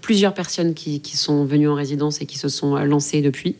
plusieurs 0.00 0.34
personnes 0.34 0.74
qui, 0.74 1.00
sont 1.14 1.44
venues 1.44 1.68
en 1.68 1.74
résidence 1.74 2.20
et 2.20 2.26
qui 2.26 2.38
se 2.38 2.48
sont 2.48 2.76
lancées 2.76 3.22
depuis. 3.22 3.56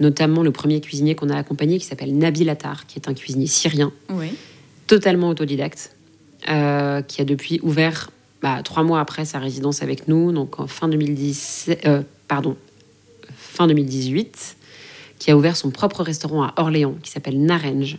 Notamment 0.00 0.42
le 0.42 0.52
premier 0.52 0.80
cuisinier 0.80 1.14
qu'on 1.14 1.28
a 1.28 1.36
accompagné 1.36 1.78
qui 1.78 1.84
s'appelle 1.84 2.16
Nabil 2.16 2.48
Attar, 2.48 2.86
qui 2.86 2.98
est 2.98 3.08
un 3.08 3.14
cuisinier 3.14 3.46
syrien, 3.46 3.92
totalement 4.86 5.28
autodidacte, 5.28 5.96
euh, 6.48 7.02
qui 7.02 7.20
a 7.20 7.24
depuis 7.24 7.58
ouvert 7.62 8.10
bah, 8.42 8.62
trois 8.62 8.84
mois 8.84 9.00
après 9.00 9.24
sa 9.24 9.38
résidence 9.38 9.82
avec 9.82 10.06
nous, 10.06 10.30
donc 10.30 10.60
en 10.60 10.68
fin 10.68 10.88
2010, 10.88 11.70
euh, 11.86 12.02
pardon, 12.28 12.56
fin 13.36 13.66
2018 13.66 14.56
qui 15.18 15.30
a 15.30 15.36
ouvert 15.36 15.56
son 15.56 15.70
propre 15.70 16.02
restaurant 16.02 16.44
à 16.44 16.54
Orléans, 16.56 16.94
qui 17.02 17.10
s'appelle 17.10 17.40
Narange, 17.40 17.98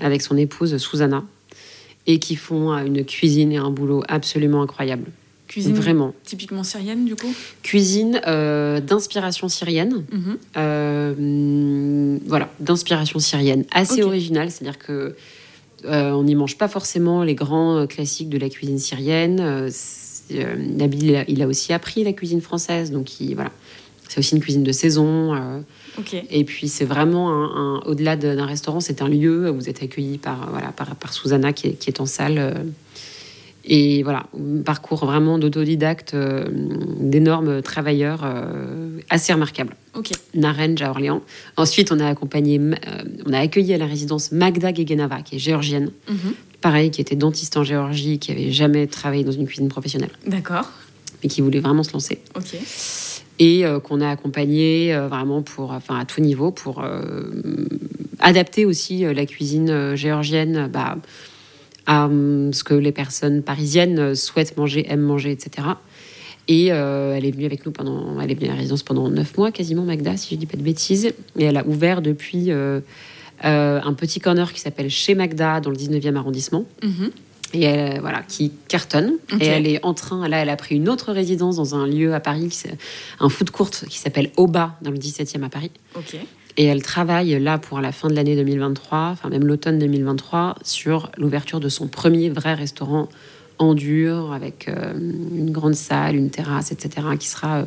avec 0.00 0.22
son 0.22 0.36
épouse 0.36 0.76
Susanna, 0.76 1.24
et 2.06 2.18
qui 2.18 2.36
font 2.36 2.72
euh, 2.72 2.84
une 2.84 3.04
cuisine 3.04 3.52
et 3.52 3.56
un 3.56 3.70
boulot 3.70 4.02
absolument 4.08 4.62
incroyable. 4.62 5.10
Cuisine 5.52 5.74
vraiment. 5.74 6.14
typiquement 6.24 6.64
syrienne, 6.64 7.04
du 7.04 7.14
coup 7.14 7.30
Cuisine 7.62 8.22
euh, 8.26 8.80
d'inspiration 8.80 9.50
syrienne. 9.50 10.02
Mhm. 10.10 10.38
Euh, 10.56 12.18
voilà, 12.26 12.48
d'inspiration 12.58 13.18
syrienne. 13.18 13.66
Assez 13.70 14.02
originale, 14.02 14.50
c'est-à-dire 14.50 14.78
que 14.78 15.14
on 15.84 16.22
n'y 16.22 16.36
mange 16.36 16.56
pas 16.56 16.68
forcément 16.68 17.22
les 17.22 17.34
grands 17.34 17.86
classiques 17.86 18.30
de 18.30 18.38
la 18.38 18.48
cuisine 18.48 18.78
syrienne. 18.78 19.68
Nabil, 20.30 21.24
il 21.28 21.42
a 21.42 21.46
aussi 21.46 21.74
appris 21.74 22.02
la 22.02 22.14
cuisine 22.14 22.40
française, 22.40 22.90
donc 22.90 23.10
voilà. 23.34 23.50
C'est 24.08 24.20
aussi 24.20 24.34
une 24.34 24.40
cuisine 24.40 24.64
de 24.64 24.72
saison. 24.72 25.64
Et 26.30 26.44
puis 26.44 26.68
c'est 26.68 26.86
vraiment 26.86 27.30
un, 27.30 27.80
au-delà 27.80 28.16
d'un 28.16 28.46
restaurant, 28.46 28.80
c'est 28.80 29.02
un 29.02 29.08
lieu 29.08 29.50
où 29.50 29.54
vous 29.54 29.68
êtes 29.68 29.82
accueilli 29.82 30.16
par 30.16 30.48
voilà 30.50 30.72
par, 30.72 30.96
par 30.96 31.12
Susanna 31.12 31.52
qui 31.52 31.66
est, 31.66 31.72
qui 31.72 31.90
est, 31.90 32.00
en 32.00 32.06
salle. 32.06 32.54
Euh, 33.64 33.68
et 33.68 34.02
voilà, 34.02 34.24
parcours 34.64 35.04
vraiment 35.04 35.38
d'autodidacte, 35.38 36.14
euh, 36.14 36.46
d'énormes 37.00 37.62
travailleurs, 37.62 38.22
euh, 38.24 38.98
assez 39.10 39.32
remarquable. 39.32 39.74
Ok. 39.94 40.10
Naranj 40.34 40.82
à 40.82 40.90
Orléans. 40.90 41.22
Ensuite, 41.56 41.92
on 41.92 42.00
a 42.00 42.06
accompagné, 42.06 42.60
on 43.26 43.32
a 43.32 43.38
accueilli 43.38 43.74
à 43.74 43.78
la 43.78 43.86
résidence 43.86 44.32
Magda 44.32 44.72
Gegenava, 44.72 45.22
qui 45.22 45.36
est 45.36 45.38
géorgienne. 45.38 45.90
Mhm. 46.08 46.34
Pareil, 46.60 46.90
qui 46.90 47.00
était 47.00 47.16
dentiste 47.16 47.56
en 47.56 47.64
Géorgie, 47.64 48.20
qui 48.20 48.30
avait 48.30 48.52
jamais 48.52 48.86
travaillé 48.86 49.24
dans 49.24 49.32
une 49.32 49.46
cuisine 49.46 49.68
professionnelle. 49.68 50.12
D'accord. 50.26 50.70
Mais 51.22 51.28
qui 51.28 51.40
voulait 51.40 51.60
vraiment 51.60 51.82
se 51.82 51.92
lancer. 51.92 52.20
Ok 52.36 52.56
et 53.38 53.64
euh, 53.64 53.80
qu'on 53.80 54.00
a 54.00 54.08
accompagné 54.08 54.94
euh, 54.94 55.08
vraiment 55.08 55.42
pour, 55.42 55.72
enfin 55.72 55.98
à 55.98 56.04
tout 56.04 56.20
niveau, 56.20 56.52
pour 56.52 56.82
euh, 56.84 57.24
adapter 58.20 58.64
aussi 58.64 59.04
la 59.04 59.26
cuisine 59.26 59.96
géorgienne 59.96 60.68
bah, 60.72 60.96
à 61.86 62.08
ce 62.08 62.64
que 62.64 62.74
les 62.74 62.92
personnes 62.92 63.42
parisiennes 63.42 64.14
souhaitent 64.14 64.56
manger, 64.56 64.86
aiment 64.88 65.00
manger, 65.00 65.30
etc. 65.32 65.68
Et 66.48 66.66
elle 66.66 67.24
est 67.24 67.30
venue 67.30 67.46
avec 67.46 67.64
nous 67.66 67.72
pendant, 67.72 68.20
elle 68.20 68.30
est 68.30 68.34
venue 68.34 68.48
à 68.48 68.52
la 68.52 68.58
résidence 68.58 68.82
pendant 68.82 69.08
neuf 69.08 69.36
mois 69.36 69.52
quasiment, 69.52 69.82
Magda, 69.82 70.16
si 70.16 70.34
je 70.34 70.40
dis 70.40 70.46
pas 70.46 70.56
de 70.56 70.62
bêtises. 70.62 71.12
Et 71.38 71.44
elle 71.44 71.56
a 71.56 71.66
ouvert 71.66 72.02
depuis 72.02 72.50
un 72.50 73.94
petit 73.96 74.20
corner 74.20 74.52
qui 74.52 74.60
s'appelle 74.60 74.90
Chez 74.90 75.14
Magda 75.14 75.60
dans 75.60 75.70
le 75.70 75.76
19e 75.76 76.16
arrondissement. 76.16 76.64
Mm-hmm 76.82 77.10
et 77.54 77.62
elle, 77.62 78.00
voilà, 78.00 78.22
qui 78.22 78.52
cartonne. 78.68 79.14
Et 79.40 79.46
elle 79.46 79.66
est 79.66 79.84
en 79.84 79.94
train, 79.94 80.26
là, 80.28 80.38
elle 80.38 80.48
a 80.48 80.56
pris 80.56 80.76
une 80.76 80.88
autre 80.88 81.12
résidence 81.12 81.56
dans 81.56 81.74
un 81.74 81.86
lieu 81.86 82.14
à 82.14 82.20
Paris, 82.20 82.48
un 83.20 83.28
foot 83.28 83.50
court 83.50 83.70
qui 83.70 83.98
s'appelle 83.98 84.30
Oba, 84.36 84.76
dans 84.82 84.90
le 84.90 84.98
17e 84.98 85.42
à 85.42 85.48
Paris. 85.48 85.70
Et 86.56 86.64
elle 86.64 86.82
travaille 86.82 87.38
là 87.40 87.58
pour 87.58 87.80
la 87.80 87.92
fin 87.92 88.08
de 88.08 88.14
l'année 88.14 88.36
2023, 88.36 89.10
enfin 89.12 89.28
même 89.28 89.46
l'automne 89.46 89.78
2023, 89.78 90.56
sur 90.62 91.10
l'ouverture 91.16 91.60
de 91.60 91.68
son 91.68 91.88
premier 91.88 92.28
vrai 92.28 92.54
restaurant 92.54 93.08
en 93.58 93.74
dur, 93.74 94.32
avec 94.32 94.68
euh, 94.68 94.92
une 94.94 95.50
grande 95.50 95.74
salle, 95.74 96.16
une 96.16 96.30
terrasse, 96.30 96.72
etc., 96.72 97.06
qui 97.18 97.28
sera 97.28 97.58
euh, 97.58 97.64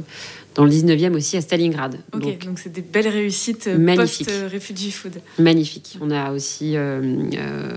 dans 0.56 0.66
le 0.66 0.72
19e 0.72 1.16
aussi 1.16 1.38
à 1.38 1.42
Stalingrad. 1.42 1.98
Ok, 2.14 2.46
donc 2.46 2.60
c'est 2.60 2.72
des 2.72 2.82
belles 2.82 3.08
réussites 3.08 3.68
euh, 3.68 3.96
post-refugee 3.96 4.92
food. 4.92 5.22
Magnifique. 5.40 5.98
On 6.02 6.12
a 6.12 6.32
aussi 6.32 6.74
euh, 6.76 7.28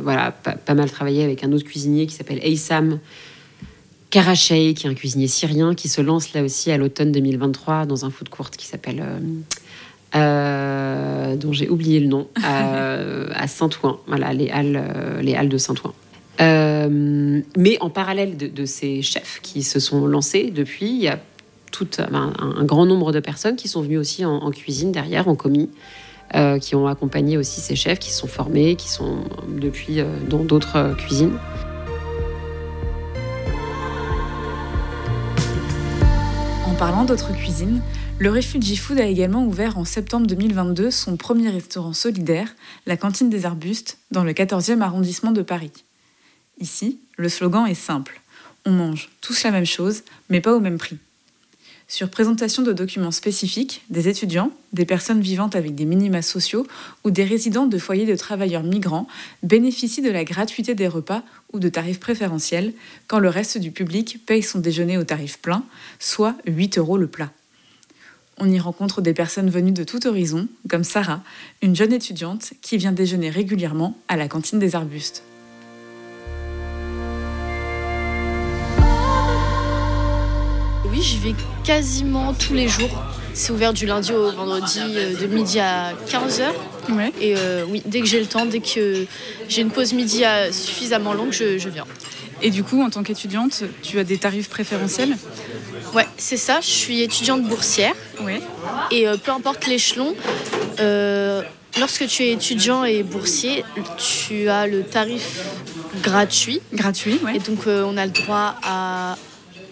voilà, 0.02 0.32
pas, 0.32 0.74
mal 0.74 0.90
travaillé 0.90 1.24
avec 1.24 1.44
un 1.44 1.52
autre 1.52 1.64
cuisinier 1.64 2.06
qui 2.06 2.14
s'appelle 2.14 2.40
Eysam 2.42 2.98
Karachey, 4.10 4.74
qui 4.74 4.86
est 4.86 4.90
un 4.90 4.94
cuisinier 4.94 5.28
syrien, 5.28 5.74
qui 5.74 5.88
se 5.88 6.00
lance 6.00 6.32
là 6.32 6.42
aussi 6.42 6.70
à 6.70 6.78
l'automne 6.78 7.12
2023 7.12 7.84
dans 7.86 8.04
un 8.04 8.10
food 8.10 8.28
court 8.28 8.50
qui 8.50 8.66
s'appelle... 8.66 9.04
dont 10.14 11.52
j'ai 11.52 11.68
oublié 11.68 12.00
le 12.00 12.06
nom, 12.06 12.28
à 12.42 13.46
Saint-Ouen, 13.46 13.98
voilà, 14.06 14.32
les 14.32 14.50
halles, 14.50 14.82
les 15.22 15.34
halles 15.34 15.48
de 15.48 15.58
Saint-Ouen. 15.58 15.92
mais 16.38 17.78
en 17.80 17.90
parallèle 17.90 18.36
de, 18.36 18.46
de, 18.46 18.64
ces 18.64 19.02
chefs 19.02 19.40
qui 19.42 19.62
se 19.62 19.80
sont 19.80 20.06
lancés 20.06 20.50
depuis, 20.50 20.88
il 20.88 21.02
y 21.02 21.08
a 21.08 21.18
tout, 21.70 21.88
ben, 22.10 22.32
un, 22.38 22.64
grand 22.64 22.86
nombre 22.86 23.12
de 23.12 23.20
personnes 23.20 23.56
qui 23.56 23.68
sont 23.68 23.82
venues 23.82 23.98
aussi 23.98 24.24
en, 24.24 24.50
cuisine 24.50 24.92
derrière, 24.92 25.28
en 25.28 25.34
commis, 25.34 25.70
euh, 26.34 26.58
qui 26.58 26.74
ont 26.74 26.86
accompagné 26.86 27.36
aussi 27.36 27.60
ces 27.60 27.76
chefs, 27.76 27.98
qui 27.98 28.12
sont 28.12 28.26
formés, 28.26 28.76
qui 28.76 28.88
sont 28.88 29.18
depuis 29.48 30.00
euh, 30.00 30.06
dans 30.28 30.44
d'autres 30.44 30.76
euh, 30.76 30.94
cuisines. 30.94 31.38
Parlant 36.78 37.04
d'autres 37.04 37.32
cuisines, 37.32 37.82
le 38.20 38.30
Refugee 38.30 38.76
Food 38.76 39.00
a 39.00 39.06
également 39.06 39.44
ouvert 39.44 39.78
en 39.78 39.84
septembre 39.84 40.28
2022 40.28 40.92
son 40.92 41.16
premier 41.16 41.50
restaurant 41.50 41.92
solidaire, 41.92 42.54
la 42.86 42.96
Cantine 42.96 43.28
des 43.28 43.46
Arbustes, 43.46 43.98
dans 44.12 44.22
le 44.22 44.32
14e 44.32 44.80
arrondissement 44.80 45.32
de 45.32 45.42
Paris. 45.42 45.72
Ici, 46.60 47.00
le 47.16 47.28
slogan 47.28 47.66
est 47.66 47.74
simple. 47.74 48.20
On 48.64 48.70
mange 48.70 49.08
tous 49.20 49.42
la 49.42 49.50
même 49.50 49.66
chose, 49.66 50.02
mais 50.30 50.40
pas 50.40 50.54
au 50.54 50.60
même 50.60 50.78
prix 50.78 50.98
sur 51.88 52.10
présentation 52.10 52.62
de 52.62 52.72
documents 52.74 53.10
spécifiques 53.10 53.82
des 53.88 54.08
étudiants, 54.08 54.52
des 54.74 54.84
personnes 54.84 55.22
vivantes 55.22 55.56
avec 55.56 55.74
des 55.74 55.86
minima 55.86 56.20
sociaux 56.20 56.66
ou 57.02 57.10
des 57.10 57.24
résidents 57.24 57.66
de 57.66 57.78
foyers 57.78 58.04
de 58.04 58.14
travailleurs 58.14 58.62
migrants 58.62 59.08
bénéficient 59.42 60.02
de 60.02 60.10
la 60.10 60.24
gratuité 60.24 60.74
des 60.74 60.86
repas 60.86 61.22
ou 61.54 61.58
de 61.58 61.70
tarifs 61.70 61.98
préférentiels 61.98 62.74
quand 63.06 63.18
le 63.18 63.30
reste 63.30 63.56
du 63.56 63.70
public 63.70 64.24
paye 64.26 64.42
son 64.42 64.58
déjeuner 64.58 64.98
au 64.98 65.04
tarif 65.04 65.38
plein, 65.38 65.64
soit 65.98 66.36
8 66.46 66.76
euros 66.76 66.98
le 66.98 67.06
plat. 67.06 67.32
On 68.36 68.48
y 68.48 68.60
rencontre 68.60 69.00
des 69.00 69.14
personnes 69.14 69.50
venues 69.50 69.72
de 69.72 69.82
tout 69.82 70.06
horizon, 70.06 70.46
comme 70.68 70.84
Sarah, 70.84 71.24
une 71.62 71.74
jeune 71.74 71.92
étudiante 71.92 72.52
qui 72.60 72.76
vient 72.76 72.92
déjeuner 72.92 73.30
régulièrement 73.30 73.96
à 74.08 74.16
la 74.16 74.28
cantine 74.28 74.58
des 74.58 74.76
arbustes. 74.76 75.24
Oui, 80.98 81.04
j'y 81.04 81.18
vais 81.18 81.34
quasiment 81.62 82.34
tous 82.34 82.54
les 82.54 82.66
jours. 82.66 82.90
C'est 83.32 83.52
ouvert 83.52 83.72
du 83.72 83.86
lundi 83.86 84.10
au 84.10 84.32
vendredi 84.32 84.80
euh, 84.80 85.14
de 85.14 85.26
midi 85.26 85.60
à 85.60 85.92
15h. 85.92 86.50
Et 87.20 87.36
euh, 87.36 87.64
oui, 87.68 87.84
dès 87.86 88.00
que 88.00 88.06
j'ai 88.06 88.18
le 88.18 88.26
temps, 88.26 88.46
dès 88.46 88.58
que 88.58 89.06
j'ai 89.48 89.62
une 89.62 89.70
pause 89.70 89.92
midi 89.92 90.24
euh, 90.24 90.50
suffisamment 90.50 91.14
longue, 91.14 91.30
je, 91.30 91.68
viens. 91.68 91.84
Et 92.42 92.50
du 92.50 92.64
coup, 92.64 92.82
en 92.82 92.90
tant 92.90 93.04
qu'étudiante, 93.04 93.62
tu 93.80 94.00
as 94.00 94.04
des 94.04 94.18
tarifs 94.18 94.48
préférentiels? 94.48 95.16
Ouais, 95.94 96.06
c'est 96.16 96.36
ça. 96.36 96.58
Je 96.60 96.66
suis 96.66 97.00
étudiante 97.00 97.44
boursière. 97.44 97.94
Ouais. 98.20 98.40
Et 98.90 99.06
peu 99.22 99.30
importe 99.30 99.68
l'échelon, 99.68 100.16
lorsque 101.78 102.08
tu 102.08 102.24
es 102.24 102.32
étudiant 102.32 102.82
et 102.82 103.04
boursier, 103.04 103.62
tu 103.98 104.48
as 104.48 104.66
le 104.66 104.82
tarif 104.82 105.44
gratuit. 106.02 106.60
Gratuit, 106.72 107.20
ouais. 107.24 107.36
Et 107.36 107.38
donc, 107.38 107.68
on 107.68 107.96
a 107.96 108.04
le 108.04 108.10
droit 108.10 108.56
à 108.64 109.16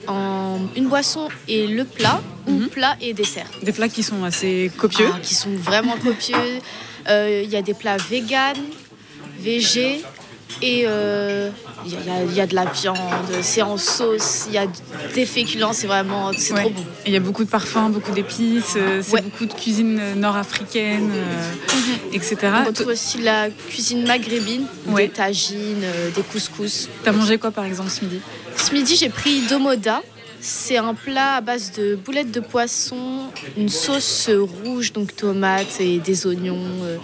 en 0.08 0.58
une 0.76 0.88
boisson 0.88 1.28
et 1.48 1.66
le 1.66 1.84
plat, 1.84 2.20
ou 2.46 2.52
mhm. 2.52 2.68
plat 2.68 2.96
et 3.00 3.12
dessert. 3.12 3.46
Des 3.62 3.72
plats 3.72 3.88
qui 3.88 4.02
sont 4.02 4.25
assez 4.25 4.70
copieux 4.76 5.08
ah, 5.12 5.18
Qui 5.22 5.34
sont 5.34 5.54
vraiment 5.54 5.96
copieux. 5.96 6.60
Euh, 7.08 7.42
il 7.44 7.50
y 7.50 7.56
a 7.56 7.62
des 7.62 7.75
plats 7.75 7.96
vegan, 7.96 8.56
végé, 9.38 10.02
et 10.62 10.84
euh, 10.86 11.50
il 11.84 12.34
y, 12.34 12.40
a 12.40 12.46
de 12.46 12.54
la 12.54 12.64
viande, 12.64 12.96
c'est 13.42 13.62
en 13.62 13.76
sauce, 13.76 14.46
il 14.48 14.54
y 14.54 14.58
a 14.58 14.66
des 15.14 15.26
féculents, 15.26 15.72
c'est 15.72 15.86
vraiment 15.86 16.32
c'est 16.32 16.54
trop 16.54 16.70
bon. 16.70 16.84
Il 17.06 17.12
y 17.12 17.16
a 17.16 17.20
beaucoup 17.20 17.44
de 17.44 17.50
parfums, 17.50 17.90
beaucoup 17.90 18.12
d'épices, 18.12 18.75
euh, 18.76 19.02
c'est 19.02 19.22
beaucoup 19.22 19.46
de 19.46 19.52
cuisine 19.52 20.00
nord-africaine, 20.16 21.08
mhm. 21.08 22.14
etc. 22.14 22.36
On 22.62 22.66
retrouve 22.66 22.88
aussi 22.88 23.18
la 23.18 23.50
cuisine 23.50 24.06
maghrébine, 24.06 24.66
des 24.96 25.08
tagines, 25.10 25.84
des 26.14 26.22
couscous. 26.22 26.88
T'as 27.04 27.12
mangé 27.12 27.38
quoi 27.38 27.50
par 27.50 27.64
exemple 27.64 27.90
ce 27.90 28.04
midi? 28.04 28.20
Ce 28.56 28.72
midi, 28.72 28.96
j'ai 28.96 29.08
pris 29.08 29.46
domoda. 29.48 30.02
C'est 30.40 30.76
un 30.76 30.94
plat 30.94 31.36
à 31.36 31.40
base 31.40 31.72
de 31.72 31.96
boulettes 31.96 32.30
de 32.30 32.40
poisson, 32.40 33.30
une 33.56 33.68
sauce 33.68 34.30
rouge, 34.30 34.92
donc 34.92 35.16
tomates 35.16 35.80
et 35.80 35.98
des 35.98 36.26
oignons, 36.26 36.62
euh, 36.82 36.98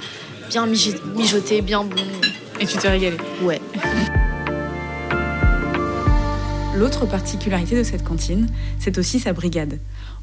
bien 0.49 0.66
mijotés, 0.66 1.62
bien 1.62 1.82
bon. 1.82 2.02
Et 2.61 2.66
tu 2.66 2.76
t'es 2.78 2.88
régalé 2.88 3.16
Ouais. 3.42 3.61
L'autre 6.76 7.06
particularité 7.06 7.76
de 7.76 7.82
cette 7.82 8.04
cantine, 8.04 8.49
c'est 8.78 8.99
aussi 8.99 9.18
sa 9.18 9.32
brigade. 9.32 9.78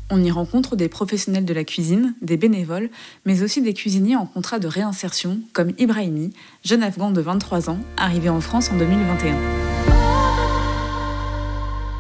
On 0.10 0.24
y 0.24 0.32
rencontre 0.32 0.76
des 0.76 0.90
professionnels 0.90 1.46
de 1.46 1.54
la 1.54 1.64
cuisine, 1.64 2.16
des 2.22 2.38
bénévoles, 2.38 2.90
mais 3.26 3.44
aussi 3.44 3.62
des 3.62 3.74
cuisiniers 3.74 4.16
en 4.16 4.26
contrat 4.26 4.60
de 4.60 4.68
réinsertion, 4.68 5.40
comme 5.54 5.72
Ibrahimi, 5.78 6.34
jeune 6.64 6.84
afghan 6.84 7.12
de 7.12 7.22
23 7.22 7.70
ans, 7.70 7.80
arrivé 7.98 8.30
en 8.30 8.42
France 8.42 8.72
en 8.72 8.78
2021. 8.78 9.69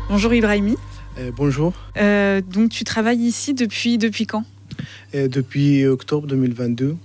Bonjour 0.09 0.33
Ibrahimi. 0.33 0.75
Euh, 1.19 1.29
bonjour. 1.35 1.71
Euh, 1.97 2.41
donc 2.41 2.71
tu 2.71 2.83
travailles 2.83 3.19
ici 3.21 3.53
depuis, 3.53 3.99
depuis 3.99 4.25
quand? 4.25 4.43
Euh, 5.13 5.27
Depuis 5.27 5.85
octobre 5.85 6.25
2022. 6.25 6.95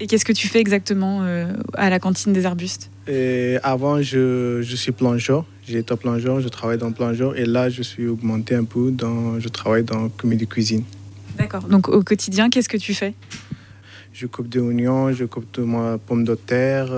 Et 0.00 0.06
qu'est-ce 0.06 0.24
que 0.24 0.32
tu 0.32 0.48
fais 0.48 0.58
exactement 0.58 1.22
à 1.74 1.90
la 1.90 1.98
cantine 1.98 2.32
des 2.32 2.46
arbustes? 2.46 2.90
Avant, 3.62 4.00
je, 4.00 4.62
je 4.62 4.76
suis 4.76 4.92
plongeur. 4.92 5.44
J'étais 5.66 5.94
plongeur, 5.96 6.40
je 6.40 6.48
travaille 6.48 6.78
dans 6.78 6.90
plongeur. 6.90 7.36
Et 7.36 7.44
là, 7.44 7.68
je 7.68 7.82
suis 7.82 8.06
augmenté 8.06 8.54
un 8.54 8.64
peu. 8.64 8.92
Dans, 8.92 9.38
je 9.38 9.48
travaille 9.48 9.82
dans 9.84 10.08
commis 10.08 10.36
de 10.38 10.46
cuisine. 10.46 10.84
D'accord. 11.36 11.64
Donc 11.64 11.88
au 11.88 12.02
quotidien, 12.02 12.48
qu'est-ce 12.48 12.68
que 12.70 12.78
tu 12.78 12.94
fais? 12.94 13.12
Je 14.14 14.26
coupe 14.26 14.48
des 14.48 14.60
oignons, 14.60 15.12
je 15.12 15.26
coupe 15.26 15.52
de 15.54 15.64
ma 15.64 15.98
pomme 15.98 16.24
de 16.24 16.34
terre. 16.34 16.88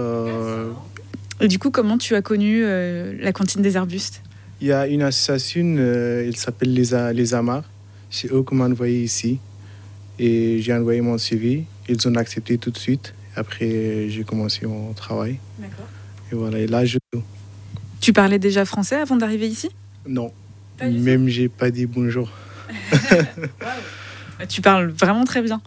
Et 1.40 1.48
du 1.48 1.58
coup, 1.58 1.72
comment 1.72 1.98
tu 1.98 2.14
as 2.14 2.22
connu 2.22 2.62
la 2.62 3.32
cantine 3.32 3.62
des 3.62 3.76
arbustes? 3.76 4.22
Il 4.60 4.66
y 4.68 4.72
a 4.72 4.86
une 4.86 5.02
association, 5.02 5.76
euh, 5.78 6.24
il 6.26 6.36
s'appelle 6.36 6.72
les, 6.72 7.12
les 7.14 7.34
Amars. 7.34 7.64
C'est 8.10 8.30
eux 8.32 8.42
qui 8.42 8.54
m'ont 8.54 8.64
envoyé 8.64 9.02
ici. 9.02 9.38
Et 10.18 10.60
j'ai 10.60 10.74
envoyé 10.74 11.00
mon 11.00 11.16
CV. 11.16 11.64
Ils 11.88 12.08
ont 12.08 12.14
accepté 12.16 12.58
tout 12.58 12.70
de 12.70 12.78
suite. 12.78 13.14
Après, 13.36 14.08
j'ai 14.10 14.22
commencé 14.24 14.66
mon 14.66 14.92
travail. 14.92 15.38
D'accord. 15.58 15.86
Et 16.30 16.34
voilà, 16.34 16.58
et 16.58 16.66
là, 16.66 16.84
je. 16.84 16.98
Tu 18.00 18.12
parlais 18.12 18.38
déjà 18.38 18.64
français 18.64 18.96
avant 18.96 19.16
d'arriver 19.16 19.48
ici? 19.48 19.70
Non. 20.06 20.32
Même, 20.82 21.28
j'ai 21.28 21.48
pas 21.48 21.70
dit 21.70 21.86
bonjour. 21.86 22.30
Tu 24.48 24.62
parles 24.62 24.88
vraiment 24.88 25.24
très 25.24 25.42
bien. 25.42 25.60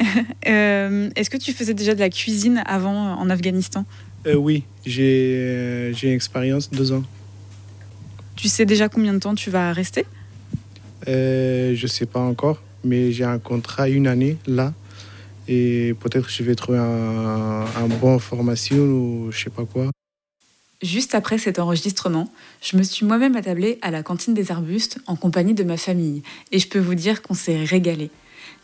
Euh, 0.48 1.10
est-ce 1.14 1.28
que 1.28 1.36
tu 1.36 1.52
faisais 1.52 1.74
déjà 1.74 1.94
de 1.94 2.00
la 2.00 2.08
cuisine 2.08 2.62
avant 2.64 3.14
en 3.14 3.28
Afghanistan? 3.28 3.84
Euh, 4.26 4.34
Oui, 4.34 4.64
j'ai 4.86 5.92
une 6.02 6.08
expérience 6.10 6.70
deux 6.70 6.92
ans. 6.92 7.04
Tu 8.38 8.48
sais 8.48 8.64
déjà 8.64 8.88
combien 8.88 9.12
de 9.12 9.18
temps 9.18 9.34
tu 9.34 9.50
vas 9.50 9.72
rester 9.72 10.06
euh, 11.08 11.74
Je 11.74 11.82
ne 11.82 11.88
sais 11.88 12.06
pas 12.06 12.20
encore, 12.20 12.62
mais 12.84 13.10
j'ai 13.10 13.24
un 13.24 13.40
contrat 13.40 13.88
une 13.88 14.06
année 14.06 14.36
là. 14.46 14.72
Et 15.48 15.94
peut-être 15.98 16.30
je 16.30 16.44
vais 16.44 16.54
trouver 16.54 16.78
un, 16.78 17.64
un 17.64 17.88
bon 18.00 18.20
formation 18.20 18.76
ou 18.76 19.32
je 19.32 19.42
sais 19.42 19.50
pas 19.50 19.64
quoi. 19.64 19.90
Juste 20.82 21.16
après 21.16 21.36
cet 21.38 21.58
enregistrement, 21.58 22.32
je 22.62 22.76
me 22.76 22.84
suis 22.84 23.04
moi-même 23.04 23.34
attablée 23.34 23.80
à 23.82 23.90
la 23.90 24.04
cantine 24.04 24.34
des 24.34 24.52
arbustes 24.52 25.00
en 25.08 25.16
compagnie 25.16 25.54
de 25.54 25.64
ma 25.64 25.76
famille. 25.76 26.22
Et 26.52 26.60
je 26.60 26.68
peux 26.68 26.78
vous 26.78 26.94
dire 26.94 27.22
qu'on 27.22 27.34
s'est 27.34 27.64
régalé. 27.64 28.12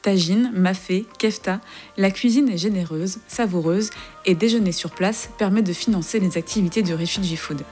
Tagine, 0.02 0.52
mafé, 0.54 1.04
kefta, 1.18 1.60
la 1.96 2.12
cuisine 2.12 2.48
est 2.48 2.58
généreuse, 2.58 3.18
savoureuse 3.26 3.90
et 4.24 4.36
déjeuner 4.36 4.70
sur 4.70 4.92
place 4.92 5.30
permet 5.36 5.62
de 5.62 5.72
financer 5.72 6.20
les 6.20 6.38
activités 6.38 6.82
du 6.82 6.94
Refugee 6.94 7.34
Food. 7.34 7.62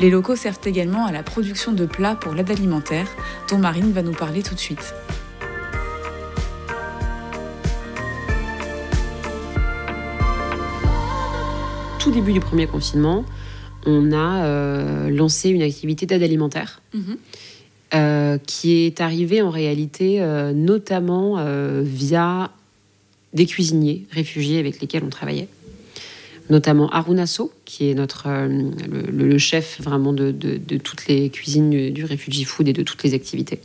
Les 0.00 0.08
locaux 0.08 0.34
servent 0.34 0.60
également 0.64 1.04
à 1.04 1.12
la 1.12 1.22
production 1.22 1.72
de 1.72 1.84
plats 1.84 2.14
pour 2.14 2.32
l'aide 2.32 2.50
alimentaire, 2.50 3.06
dont 3.50 3.58
Marine 3.58 3.92
va 3.92 4.00
nous 4.00 4.14
parler 4.14 4.42
tout 4.42 4.54
de 4.54 4.58
suite. 4.58 4.94
Tout 11.98 12.10
début 12.10 12.32
du 12.32 12.40
premier 12.40 12.66
confinement, 12.66 13.26
on 13.84 14.12
a 14.12 14.44
euh, 14.46 15.10
lancé 15.10 15.50
une 15.50 15.60
activité 15.60 16.06
d'aide 16.06 16.22
alimentaire. 16.22 16.80
Mhm. 16.94 17.18
Euh, 17.92 18.38
qui 18.38 18.86
est 18.86 19.00
arrivée 19.00 19.42
en 19.42 19.50
réalité 19.50 20.22
euh, 20.22 20.52
notamment 20.52 21.44
via 21.82 22.52
des 23.34 23.46
cuisiniers 23.46 24.06
réfugiés 24.12 24.60
avec 24.60 24.80
lesquels 24.80 25.02
on 25.04 25.10
travaillait 25.10 25.48
notamment 26.50 26.90
Arunaso, 26.90 27.52
qui 27.64 27.88
est 27.90 27.94
notre, 27.94 28.24
euh, 28.26 28.70
le, 29.10 29.38
chef 29.38 29.80
vraiment 29.80 30.12
de, 30.12 30.32
toutes 30.78 31.06
les 31.06 31.30
cuisines 31.30 31.92
du, 31.92 32.04
Refugee 32.04 32.44
Food 32.44 32.68
et 32.68 32.72
de 32.72 32.82
toutes 32.82 33.02
les 33.04 33.14
activités. 33.14 33.60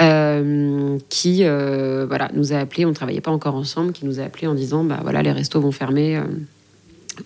Euh, 0.00 0.98
qui 1.08 1.44
euh, 1.44 2.04
voilà, 2.08 2.28
nous 2.34 2.52
a 2.52 2.56
appelé, 2.56 2.84
on 2.84 2.88
ne 2.88 2.94
travaillait 2.94 3.20
pas 3.20 3.30
encore 3.30 3.54
ensemble, 3.54 3.92
qui 3.92 4.04
nous 4.06 4.18
a 4.18 4.24
appelé 4.24 4.48
en 4.48 4.54
disant 4.54 4.82
bah, 4.82 4.98
voilà, 5.02 5.22
les 5.22 5.30
restos 5.30 5.60
vont 5.60 5.70
fermer, 5.70 6.20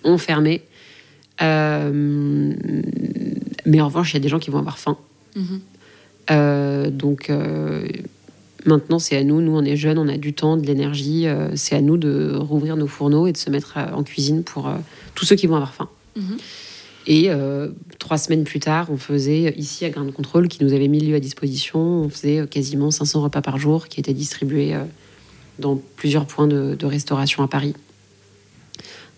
ont 0.03 0.19
fermé. 0.19 0.61
mais 1.39 1.47
en 3.81 3.87
revanche, 3.87 4.11
il 4.11 4.15
y 4.15 4.17
a 4.17 4.21
des 4.21 4.29
gens 4.29 4.39
qui 4.39 4.51
vont 4.51 4.59
avoir 4.59 4.77
faim. 4.77 4.97
Mm-hmm. 5.35 6.89
donc, 6.91 7.31
Maintenant, 8.65 8.99
c'est 8.99 9.15
à 9.15 9.23
nous. 9.23 9.41
Nous, 9.41 9.55
on 9.55 9.63
est 9.63 9.75
jeunes, 9.75 9.97
on 9.97 10.07
a 10.07 10.17
du 10.17 10.33
temps, 10.33 10.57
de 10.57 10.65
l'énergie. 10.65 11.27
Euh, 11.27 11.49
c'est 11.55 11.75
à 11.75 11.81
nous 11.81 11.97
de 11.97 12.35
rouvrir 12.35 12.75
nos 12.75 12.87
fourneaux 12.87 13.27
et 13.27 13.31
de 13.31 13.37
se 13.37 13.49
mettre 13.49 13.75
euh, 13.77 13.93
en 13.93 14.03
cuisine 14.03 14.43
pour 14.43 14.67
euh, 14.67 14.75
tous 15.15 15.25
ceux 15.25 15.35
qui 15.35 15.47
vont 15.47 15.55
avoir 15.55 15.73
faim. 15.73 15.89
Mhm. 16.15 16.37
Et 17.07 17.31
trois 17.97 18.19
semaines 18.19 18.43
plus 18.43 18.59
tard, 18.59 18.91
on 18.91 18.97
faisait 18.97 19.55
ici 19.57 19.83
à 19.83 19.89
Grain 19.89 20.05
de 20.05 20.11
Contrôle, 20.11 20.47
qui 20.47 20.63
nous 20.63 20.73
avait 20.73 20.87
mis 20.87 20.99
lieu 20.99 21.15
à 21.15 21.19
disposition, 21.19 21.79
on 21.79 22.09
faisait 22.09 22.45
quasiment 22.45 22.91
500 22.91 23.23
repas 23.23 23.41
par 23.41 23.57
jour 23.57 23.87
qui 23.87 23.99
étaient 23.99 24.13
distribués 24.13 24.75
dans 25.57 25.81
plusieurs 25.95 26.27
points 26.27 26.45
de, 26.45 26.85
restauration 26.85 27.41
à 27.41 27.47
Paris. 27.47 27.73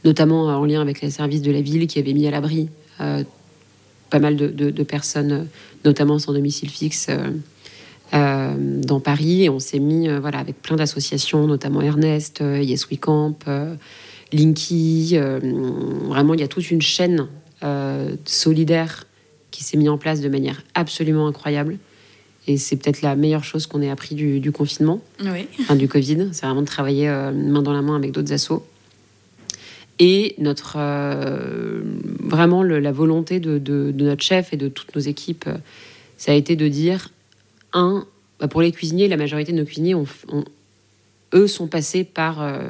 Notamment 0.05 0.45
en 0.45 0.63
lien 0.63 0.79
avec 0.79 1.01
les 1.01 1.09
services 1.09 1.41
de 1.41 1.51
la 1.51 1.59
ville 1.59 1.85
qui 1.87 1.99
avaient 1.99 2.13
mis 2.13 2.27
à 2.27 2.31
l'abri 2.31 2.69
pas 2.97 4.19
mal 4.19 4.37
de, 4.37 4.47
de, 4.47 4.83
personnes, 4.83 5.49
notamment 5.83 6.17
sans 6.17 6.31
domicile 6.31 6.69
fixe 6.69 7.09
dans 8.13 8.99
Paris 8.99 9.43
et 9.43 9.49
on 9.49 9.59
s'est 9.59 9.79
mis 9.79 10.09
euh, 10.09 10.19
voilà, 10.19 10.39
avec 10.39 10.61
plein 10.61 10.75
d'associations, 10.75 11.47
notamment 11.47 11.81
Ernest, 11.81 12.41
euh, 12.41 12.61
Yes 12.61 12.89
We 12.89 12.99
Camp, 12.99 13.37
Linky. 14.33 15.17
vraiment, 15.17 16.33
il 16.33 16.39
y 16.39 16.43
a 16.43 16.47
toute 16.47 16.71
une 16.71 16.81
chaîne 16.81 17.27
solidaire 18.25 19.05
qui 19.51 19.63
s'est 19.63 19.77
mise 19.77 19.89
en 19.89 19.97
place 19.97 20.21
de 20.21 20.29
manière 20.29 20.63
absolument 20.73 21.27
incroyable. 21.27 21.77
Et 22.47 22.57
c'est 22.57 22.75
peut-être 22.75 23.01
la 23.01 23.15
meilleure 23.15 23.43
chose 23.43 23.67
qu'on 23.67 23.81
ait 23.81 23.89
appris 23.89 24.15
du, 24.15 24.51
confinement, 24.51 25.01
enfin, 25.59 25.75
du 25.75 25.87
Covid. 25.87 26.29
C'est 26.31 26.45
vraiment 26.45 26.61
de 26.61 26.65
travailler 26.67 27.07
main 27.07 27.61
dans 27.61 27.73
la 27.73 27.81
main 27.81 27.95
avec 27.95 28.11
d'autres 28.11 28.33
assos. 28.33 28.65
Et 29.99 30.33
notre, 30.39 30.79
vraiment 32.23 32.63
la 32.63 32.91
volonté 32.91 33.39
de, 33.39 33.59
de, 33.59 33.93
notre 34.03 34.23
chef 34.23 34.53
et 34.53 34.57
de 34.57 34.69
toutes 34.69 34.95
nos 34.95 35.01
équipes, 35.01 35.47
ça 36.17 36.31
a 36.31 36.35
été 36.35 36.55
de 36.55 36.67
dire 36.67 37.09
un, 37.73 38.05
bah, 38.39 38.47
pour 38.47 38.61
les 38.61 38.71
cuisiniers, 38.71 39.07
la 39.07 39.17
majorité 39.17 39.51
de 39.51 39.57
nos 39.57 39.65
cuisiniers, 39.65 39.95
eux, 41.33 41.47
sont 41.47 41.67
passés 41.67 42.03
par 42.03 42.41
euh, 42.41 42.69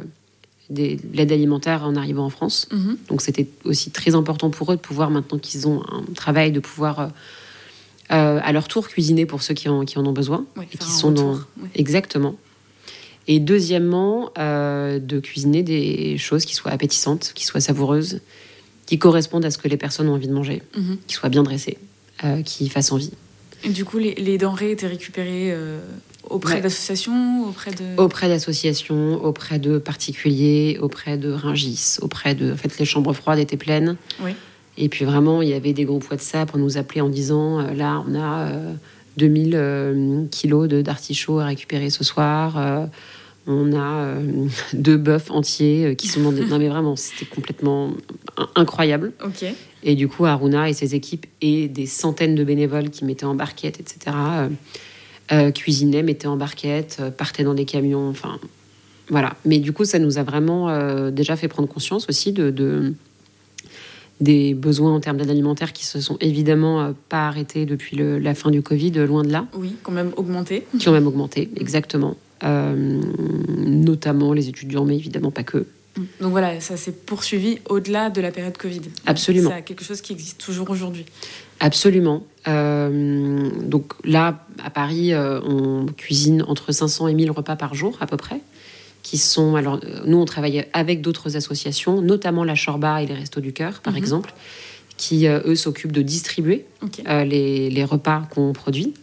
l'aide 0.70 1.32
alimentaire 1.32 1.84
en 1.84 1.96
arrivant 1.96 2.26
en 2.26 2.30
France. 2.30 2.68
Mhm. 2.72 2.98
Donc 3.10 3.22
c'était 3.22 3.48
aussi 3.64 3.92
très 3.92 4.16
important 4.16 4.50
pour 4.50 4.72
eux 4.72 4.76
de 4.76 4.82
pouvoir, 4.82 5.10
maintenant 5.10 5.40
qu'ils 5.40 5.68
ont 5.68 5.82
un 5.90 6.04
travail, 6.14 6.52
de 6.52 6.60
pouvoir 6.60 7.00
euh, 7.00 7.08
euh, 8.12 8.40
à 8.44 8.52
leur 8.52 8.68
tour 8.68 8.88
cuisiner 8.88 9.26
pour 9.26 9.42
ceux 9.42 9.54
qui 9.54 9.70
en, 9.70 9.86
qui 9.86 9.98
en 9.98 10.06
ont 10.06 10.12
besoin 10.12 10.46
et 10.62 10.78
qui 10.78 10.92
sont 10.92 11.12
dans 11.12 11.40
exactement. 11.74 12.36
Et 13.28 13.40
deuxièmement, 13.40 14.32
de 14.36 15.20
cuisiner 15.20 15.64
des 15.64 16.18
choses 16.18 16.44
qui 16.44 16.56
soient 16.56 16.72
appétissantes, 16.72 17.32
qui 17.36 17.46
soient 17.46 17.62
savoureuses, 17.62 18.20
qui 18.88 18.98
correspondent 18.98 19.46
à 19.46 19.52
ce 19.52 19.60
que 19.60 19.70
les 19.70 19.78
personnes 19.78 20.10
ont 20.10 20.16
envie 20.16 20.28
de 20.28 20.34
manger, 20.34 20.64
mhm. 20.76 20.98
qui 21.08 21.14
soient 21.14 21.30
bien 21.30 21.44
dressées, 21.44 21.78
qui 22.44 22.68
fassent 22.68 22.92
envie. 22.92 23.12
Et 23.64 23.70
du 23.70 23.86
coup, 23.86 23.98
les, 23.98 24.38
denrées 24.38 24.72
étaient 24.72 24.88
récupérées 24.88 25.52
euh, 25.52 25.80
auprès 26.30 26.62
d'associations 26.62 27.48
auprès 27.48 27.72
de... 27.72 27.98
Auprès 27.98 28.28
d'associations, 28.28 29.24
auprès 29.24 29.60
de 29.60 29.78
particuliers, 29.78 30.78
auprès 30.82 31.18
de 31.18 31.32
Ringis, 31.32 31.98
auprès 32.02 32.34
de... 32.34 32.54
En 32.54 32.58
fait, 32.58 32.78
les 32.80 32.86
chambres 32.86 33.14
froides 33.14 33.40
étaient 33.40 33.58
pleines. 33.58 33.98
Oui. 34.24 34.32
Et 34.78 34.90
puis 34.90 35.06
vraiment, 35.06 35.42
il 35.42 35.50
y 35.50 35.54
avait 35.54 35.74
des 35.74 35.86
groupes 35.86 36.10
WhatsApp, 36.10 36.52
on 36.56 36.58
nous 36.58 36.78
appelait 36.78 37.02
en 37.02 37.10
disant, 37.10 37.60
euh, 37.60 37.74
là, 37.74 38.04
on 38.08 38.20
a 38.20 38.52
2000 39.18 39.52
euh, 39.54 40.26
kilos 40.32 40.68
d'artichauts 40.70 41.40
à 41.40 41.46
récupérer 41.46 41.90
ce 41.90 42.04
soir. 42.04 42.88
on 43.46 43.78
a 43.78 44.16
deux 44.74 44.98
bœufs 44.98 45.30
entiers 45.30 45.96
qui 45.96 46.08
sont 46.08 46.22
dans 46.22 46.32
des... 46.32 46.46
non 46.46 46.58
mais 46.58 46.70
vraiment, 46.70 46.96
c'était 46.96 47.26
complètement 47.26 47.92
incroyable. 48.56 49.12
Ok. 49.24 49.46
Et 49.84 49.96
du 49.96 50.08
coup, 50.08 50.26
Aruna 50.26 50.70
et 50.70 50.74
ses 50.74 50.96
équipes 50.96 51.26
et 51.42 51.68
des 51.68 51.86
centaines 51.86 52.36
de 52.36 52.44
bénévoles 52.44 52.90
qui 52.90 53.06
mettaient 53.06 53.26
en 53.26 53.36
barquette, 53.36 53.80
etc., 53.80 54.16
euh, 54.16 54.50
euh, 55.32 55.52
cuisinaient, 55.52 56.04
mettaient 56.04 56.28
en 56.28 56.38
barquette, 56.38 56.98
euh, 57.00 57.10
partaient 57.10 57.44
dans 57.44 57.54
des 57.54 57.66
camions, 57.66 58.10
enfin 58.10 58.40
voilà. 59.10 59.36
Mais 59.46 59.60
du 59.60 59.74
coup, 59.74 59.86
ça 59.86 60.00
nous 60.00 60.18
a 60.18 60.24
vraiment 60.24 61.10
déjà 61.10 61.36
fait 61.36 61.50
prendre 61.50 61.68
conscience 61.68 62.08
aussi 62.08 62.32
de, 62.32 62.94
des 64.22 64.54
besoins 64.54 64.94
en 64.94 65.02
termes 65.02 65.18
d'aide 65.18 65.30
alimentaire 65.30 65.74
qui 65.74 65.86
se 65.86 66.00
sont 66.00 66.16
évidemment 66.22 66.94
pas 67.10 67.28
arrêtés 67.28 67.66
depuis 67.66 67.98
la 67.98 68.34
fin 68.36 68.52
du 68.52 68.62
Covid, 68.62 68.92
loin 68.92 69.24
de 69.24 69.32
là. 69.32 69.48
Oui, 69.54 69.76
quand 69.84 69.92
même 69.92 70.14
augmenté. 70.16 70.66
Qui 70.80 70.88
ont 70.88 70.94
même 70.94 71.08
augmenté, 71.08 71.50
exactement. 71.58 72.16
notamment 73.58 74.32
les 74.32 74.48
étudiants, 74.48 74.86
mais 74.86 74.96
évidemment 74.96 75.32
pas 75.32 75.44
que. 75.44 75.66
Donc 75.98 76.32
voilà, 76.32 76.60
ça 76.62 76.78
s'est 76.78 76.92
poursuivi 76.92 77.60
au-delà 77.68 78.10
de 78.10 78.22
la 78.22 78.32
période 78.32 78.58
Covid. 78.58 78.82
Absolument. 79.06 79.52
C'est 79.54 79.64
quelque 79.64 79.84
chose 79.84 80.02
qui 80.02 80.14
existe 80.14 80.40
toujours 80.40 80.70
aujourd'hui. 80.70 81.06
Absolument. 81.60 82.24
Euh, 82.48 83.50
donc 83.62 83.94
là, 84.06 84.46
à 84.64 84.70
Paris, 84.70 85.14
euh, 85.14 85.42
on 85.42 85.86
cuisine 85.86 86.44
entre 86.48 86.72
500 86.72 87.10
et 87.10 87.14
1000 87.14 87.32
repas 87.32 87.56
par 87.56 87.76
jour 87.76 87.98
à 88.00 88.08
peu 88.08 88.18
près. 88.18 88.42
Qui 89.04 89.18
sont 89.18 89.56
alors 89.56 89.80
nous 90.06 90.18
on 90.18 90.26
travaille 90.26 90.66
avec 90.74 91.02
d'autres 91.02 91.36
associations, 91.36 92.02
notamment 92.02 92.44
la 92.44 92.54
Chorba 92.54 93.02
et 93.02 93.08
les 93.08 93.16
Restos 93.16 93.42
du 93.42 93.52
Cœur 93.52 93.82
par 93.82 93.94
mhm. 93.94 93.98
exemple, 93.98 94.34
qui 94.96 95.26
eux 95.28 95.56
s'occupent 95.56 95.92
de 95.92 96.04
distribuer 96.04 96.66
les, 97.08 97.72
les, 97.72 97.84
repas 97.84 98.28
qu'on 98.30 98.54
produit. 98.54 98.94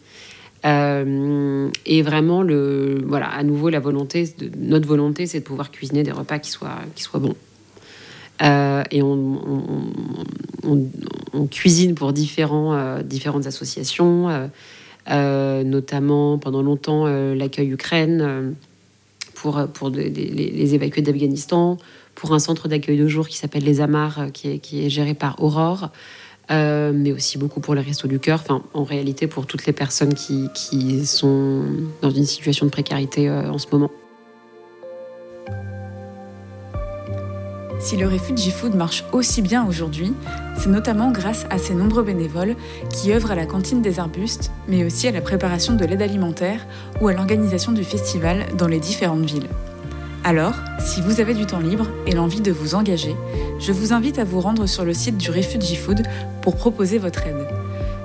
Euh, 0.67 1.71
et 1.87 2.03
vraiment, 2.03 2.43
le, 2.43 3.03
voilà, 3.07 3.29
à 3.29 3.43
nouveau, 3.43 3.69
la 3.69 3.81
volonté, 3.81 4.29
notre 4.59 4.87
volonté, 4.87 5.27
c'est 5.27 5.41
de 5.41 5.45
pouvoir 5.45 5.71
cuisiner 5.71 6.03
des 6.03 6.13
repas 6.13 6.39
qui 6.39 6.51
soient, 6.51 6.79
qui 6.95 7.03
soient 7.03 7.21
bons. 7.21 7.37
Euh, 8.43 8.83
et 8.91 9.03
on, 9.03 9.17
cuisine 11.51 11.95
pour 11.95 12.13
différents, 12.13 12.75
euh, 12.75 13.03
différentes 13.03 13.47
associations, 13.47 14.51
notamment 15.09 16.39
pendant 16.39 16.63
longtemps 16.63 17.07
l'accueil 17.07 17.71
Ukraine 17.71 18.55
pour, 19.35 19.67
pour 19.73 19.91
les, 19.91 20.75
évacués 20.75 21.03
d'Afghanistan, 21.03 21.79
pour 22.15 22.33
un 22.35 22.39
centre 22.39 22.69
d'accueil 22.69 22.99
de 22.99 23.07
jour 23.07 23.29
qui 23.29 23.37
s'appelle 23.37 23.65
Les 23.65 23.81
Amars, 23.81 24.27
qui 24.33 24.61
est 24.85 24.91
géré 24.91 25.15
par 25.15 25.43
Aurore. 25.43 25.91
Euh, 26.51 26.93
mais 26.95 27.13
aussi 27.13 27.37
beaucoup 27.37 27.61
pour 27.61 27.75
les 27.75 27.83
restos 27.83 28.09
du 28.09 28.19
cœur, 28.19 28.41
enfin, 28.43 28.63
en 28.73 28.83
réalité 28.83 29.27
pour 29.27 29.47
toutes 29.47 29.67
les 29.67 29.75
personnes 29.75 30.15
qui, 30.15 31.07
sont 31.07 31.65
dans 32.01 32.11
une 32.11 32.25
situation 32.25 32.65
de 32.65 32.71
précarité 32.71 33.29
euh, 33.29 33.51
en 33.51 33.59
ce 33.59 33.67
moment. 33.71 33.91
Si 37.81 37.97
le 37.97 38.09
Refugee 38.09 38.51
Food 38.51 38.75
marche 38.75 39.05
aussi 39.13 39.41
bien 39.41 39.67
aujourd'hui, 39.67 40.13
c'est 40.57 40.69
notamment 40.69 41.13
grâce 41.13 41.47
à 41.51 41.59
ces 41.59 41.75
nombreux 41.75 42.03
bénévoles 42.03 42.57
qui 42.91 43.13
œuvrent 43.13 43.31
à 43.31 43.37
la 43.37 43.47
cantine 43.47 43.83
des 43.83 44.01
arbustes, 44.01 44.51
mais 44.67 44.85
aussi 44.85 45.07
à 45.07 45.13
la 45.13 45.21
préparation 45.21 45.75
de 45.75 45.85
l'aide 45.85 46.03
alimentaire 46.03 46.67
ou 47.01 47.09
à 47.09 47.13
l'organisation 47.13 47.71
du 47.73 47.85
festival 47.85 48.47
dans 48.57 48.67
les 48.67 48.81
différentes 48.81 49.25
villes. 49.25 49.49
Alors, 50.25 50.55
si 50.79 51.01
vous 51.01 51.21
avez 51.21 51.33
du 51.33 51.47
temps 51.47 51.61
libre 51.61 51.87
et 52.07 52.13
l'envie 52.13 52.41
de 52.41 52.53
vous 52.53 52.75
engager, 52.75 53.15
je 53.61 53.73
vous 53.73 53.93
invite 53.93 54.19
à 54.19 54.25
vous 54.25 54.41
rendre 54.41 54.67
sur 54.67 54.85
le 54.85 54.93
site 54.93 55.17
du 55.17 55.31
Refugee 55.31 55.77
Food 55.77 56.03
pour 56.43 56.57
proposer 56.57 56.99
votre 56.99 57.27
aide. 57.27 57.47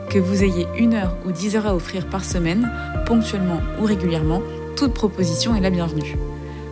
Que 0.10 0.20
vous 0.20 0.44
ayez 0.44 0.68
une 0.78 0.94
heure 0.94 1.16
ou 1.26 1.32
dix 1.32 1.56
heures 1.56 1.66
à 1.66 1.76
offrir 1.76 2.08
par 2.08 2.24
semaine, 2.24 2.72
ponctuellement 3.06 3.62
ou 3.82 3.86
régulièrement, 3.86 4.42
toute 4.76 4.94
proposition 4.94 5.56
est 5.56 5.60
la 5.60 5.70
bienvenue. 5.70 6.16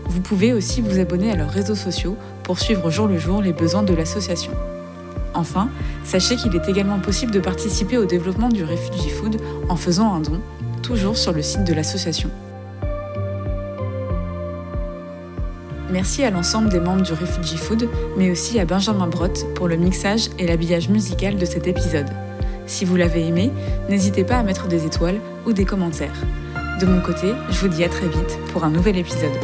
Vous 0.06 0.22
pouvez 0.22 0.54
aussi 0.54 0.82
vous 0.82 1.00
abonner 1.00 1.32
à 1.32 1.36
leurs 1.36 1.50
réseaux 1.50 1.76
sociaux 1.76 2.18
pour 2.44 2.60
suivre 2.60 2.92
jour 2.92 3.08
le 3.08 3.18
jour 3.18 3.42
les 3.42 3.54
besoins 3.54 3.84
de 3.84 3.94
l'association. 3.94 4.52
Enfin, 5.34 5.70
sachez 6.04 6.36
qu'il 6.36 6.56
est 6.56 6.70
également 6.70 7.00
possible 7.00 7.32
de 7.32 7.40
participer 7.40 7.98
au 7.98 8.06
développement 8.06 8.50
du 8.50 8.64
Refugee 8.64 9.10
Food 9.10 9.38
en 9.70 9.76
faisant 9.76 10.14
un 10.14 10.20
don, 10.20 10.40
toujours 10.82 11.18
sur 11.18 11.32
le 11.32 11.42
site 11.42 11.64
de 11.64 11.74
l'association. 11.74 12.30
Merci 15.92 16.24
à 16.24 16.30
l'ensemble 16.30 16.70
des 16.70 16.80
membres 16.80 17.02
du 17.02 17.12
Refugee 17.12 17.58
Food, 17.58 17.90
mais 18.18 18.32
aussi 18.32 18.60
à 18.60 18.66
Benjamin 18.66 19.08
Brott 19.08 19.46
pour 19.56 19.68
le 19.68 19.76
mixage 19.76 20.30
et 20.40 20.48
l'habillage 20.48 20.88
musical 20.88 21.36
de 21.36 21.46
cet 21.46 21.68
épisode. 21.68 22.08
Si 22.66 22.86
vous 22.86 22.96
l'avez 22.96 23.28
aimé, 23.28 23.52
n'hésitez 23.90 24.24
pas 24.24 24.38
à 24.38 24.44
mettre 24.44 24.68
des 24.68 24.86
étoiles 24.86 25.20
ou 25.46 25.52
des 25.52 25.66
commentaires. 25.66 26.26
De 26.80 26.86
mon 26.86 27.02
côté, 27.02 27.34
je 27.50 27.60
vous 27.60 27.68
dis 27.68 27.84
à 27.84 27.90
très 27.90 28.08
vite 28.08 28.40
pour 28.54 28.64
un 28.64 28.70
nouvel 28.70 28.98
épisode. 28.98 29.38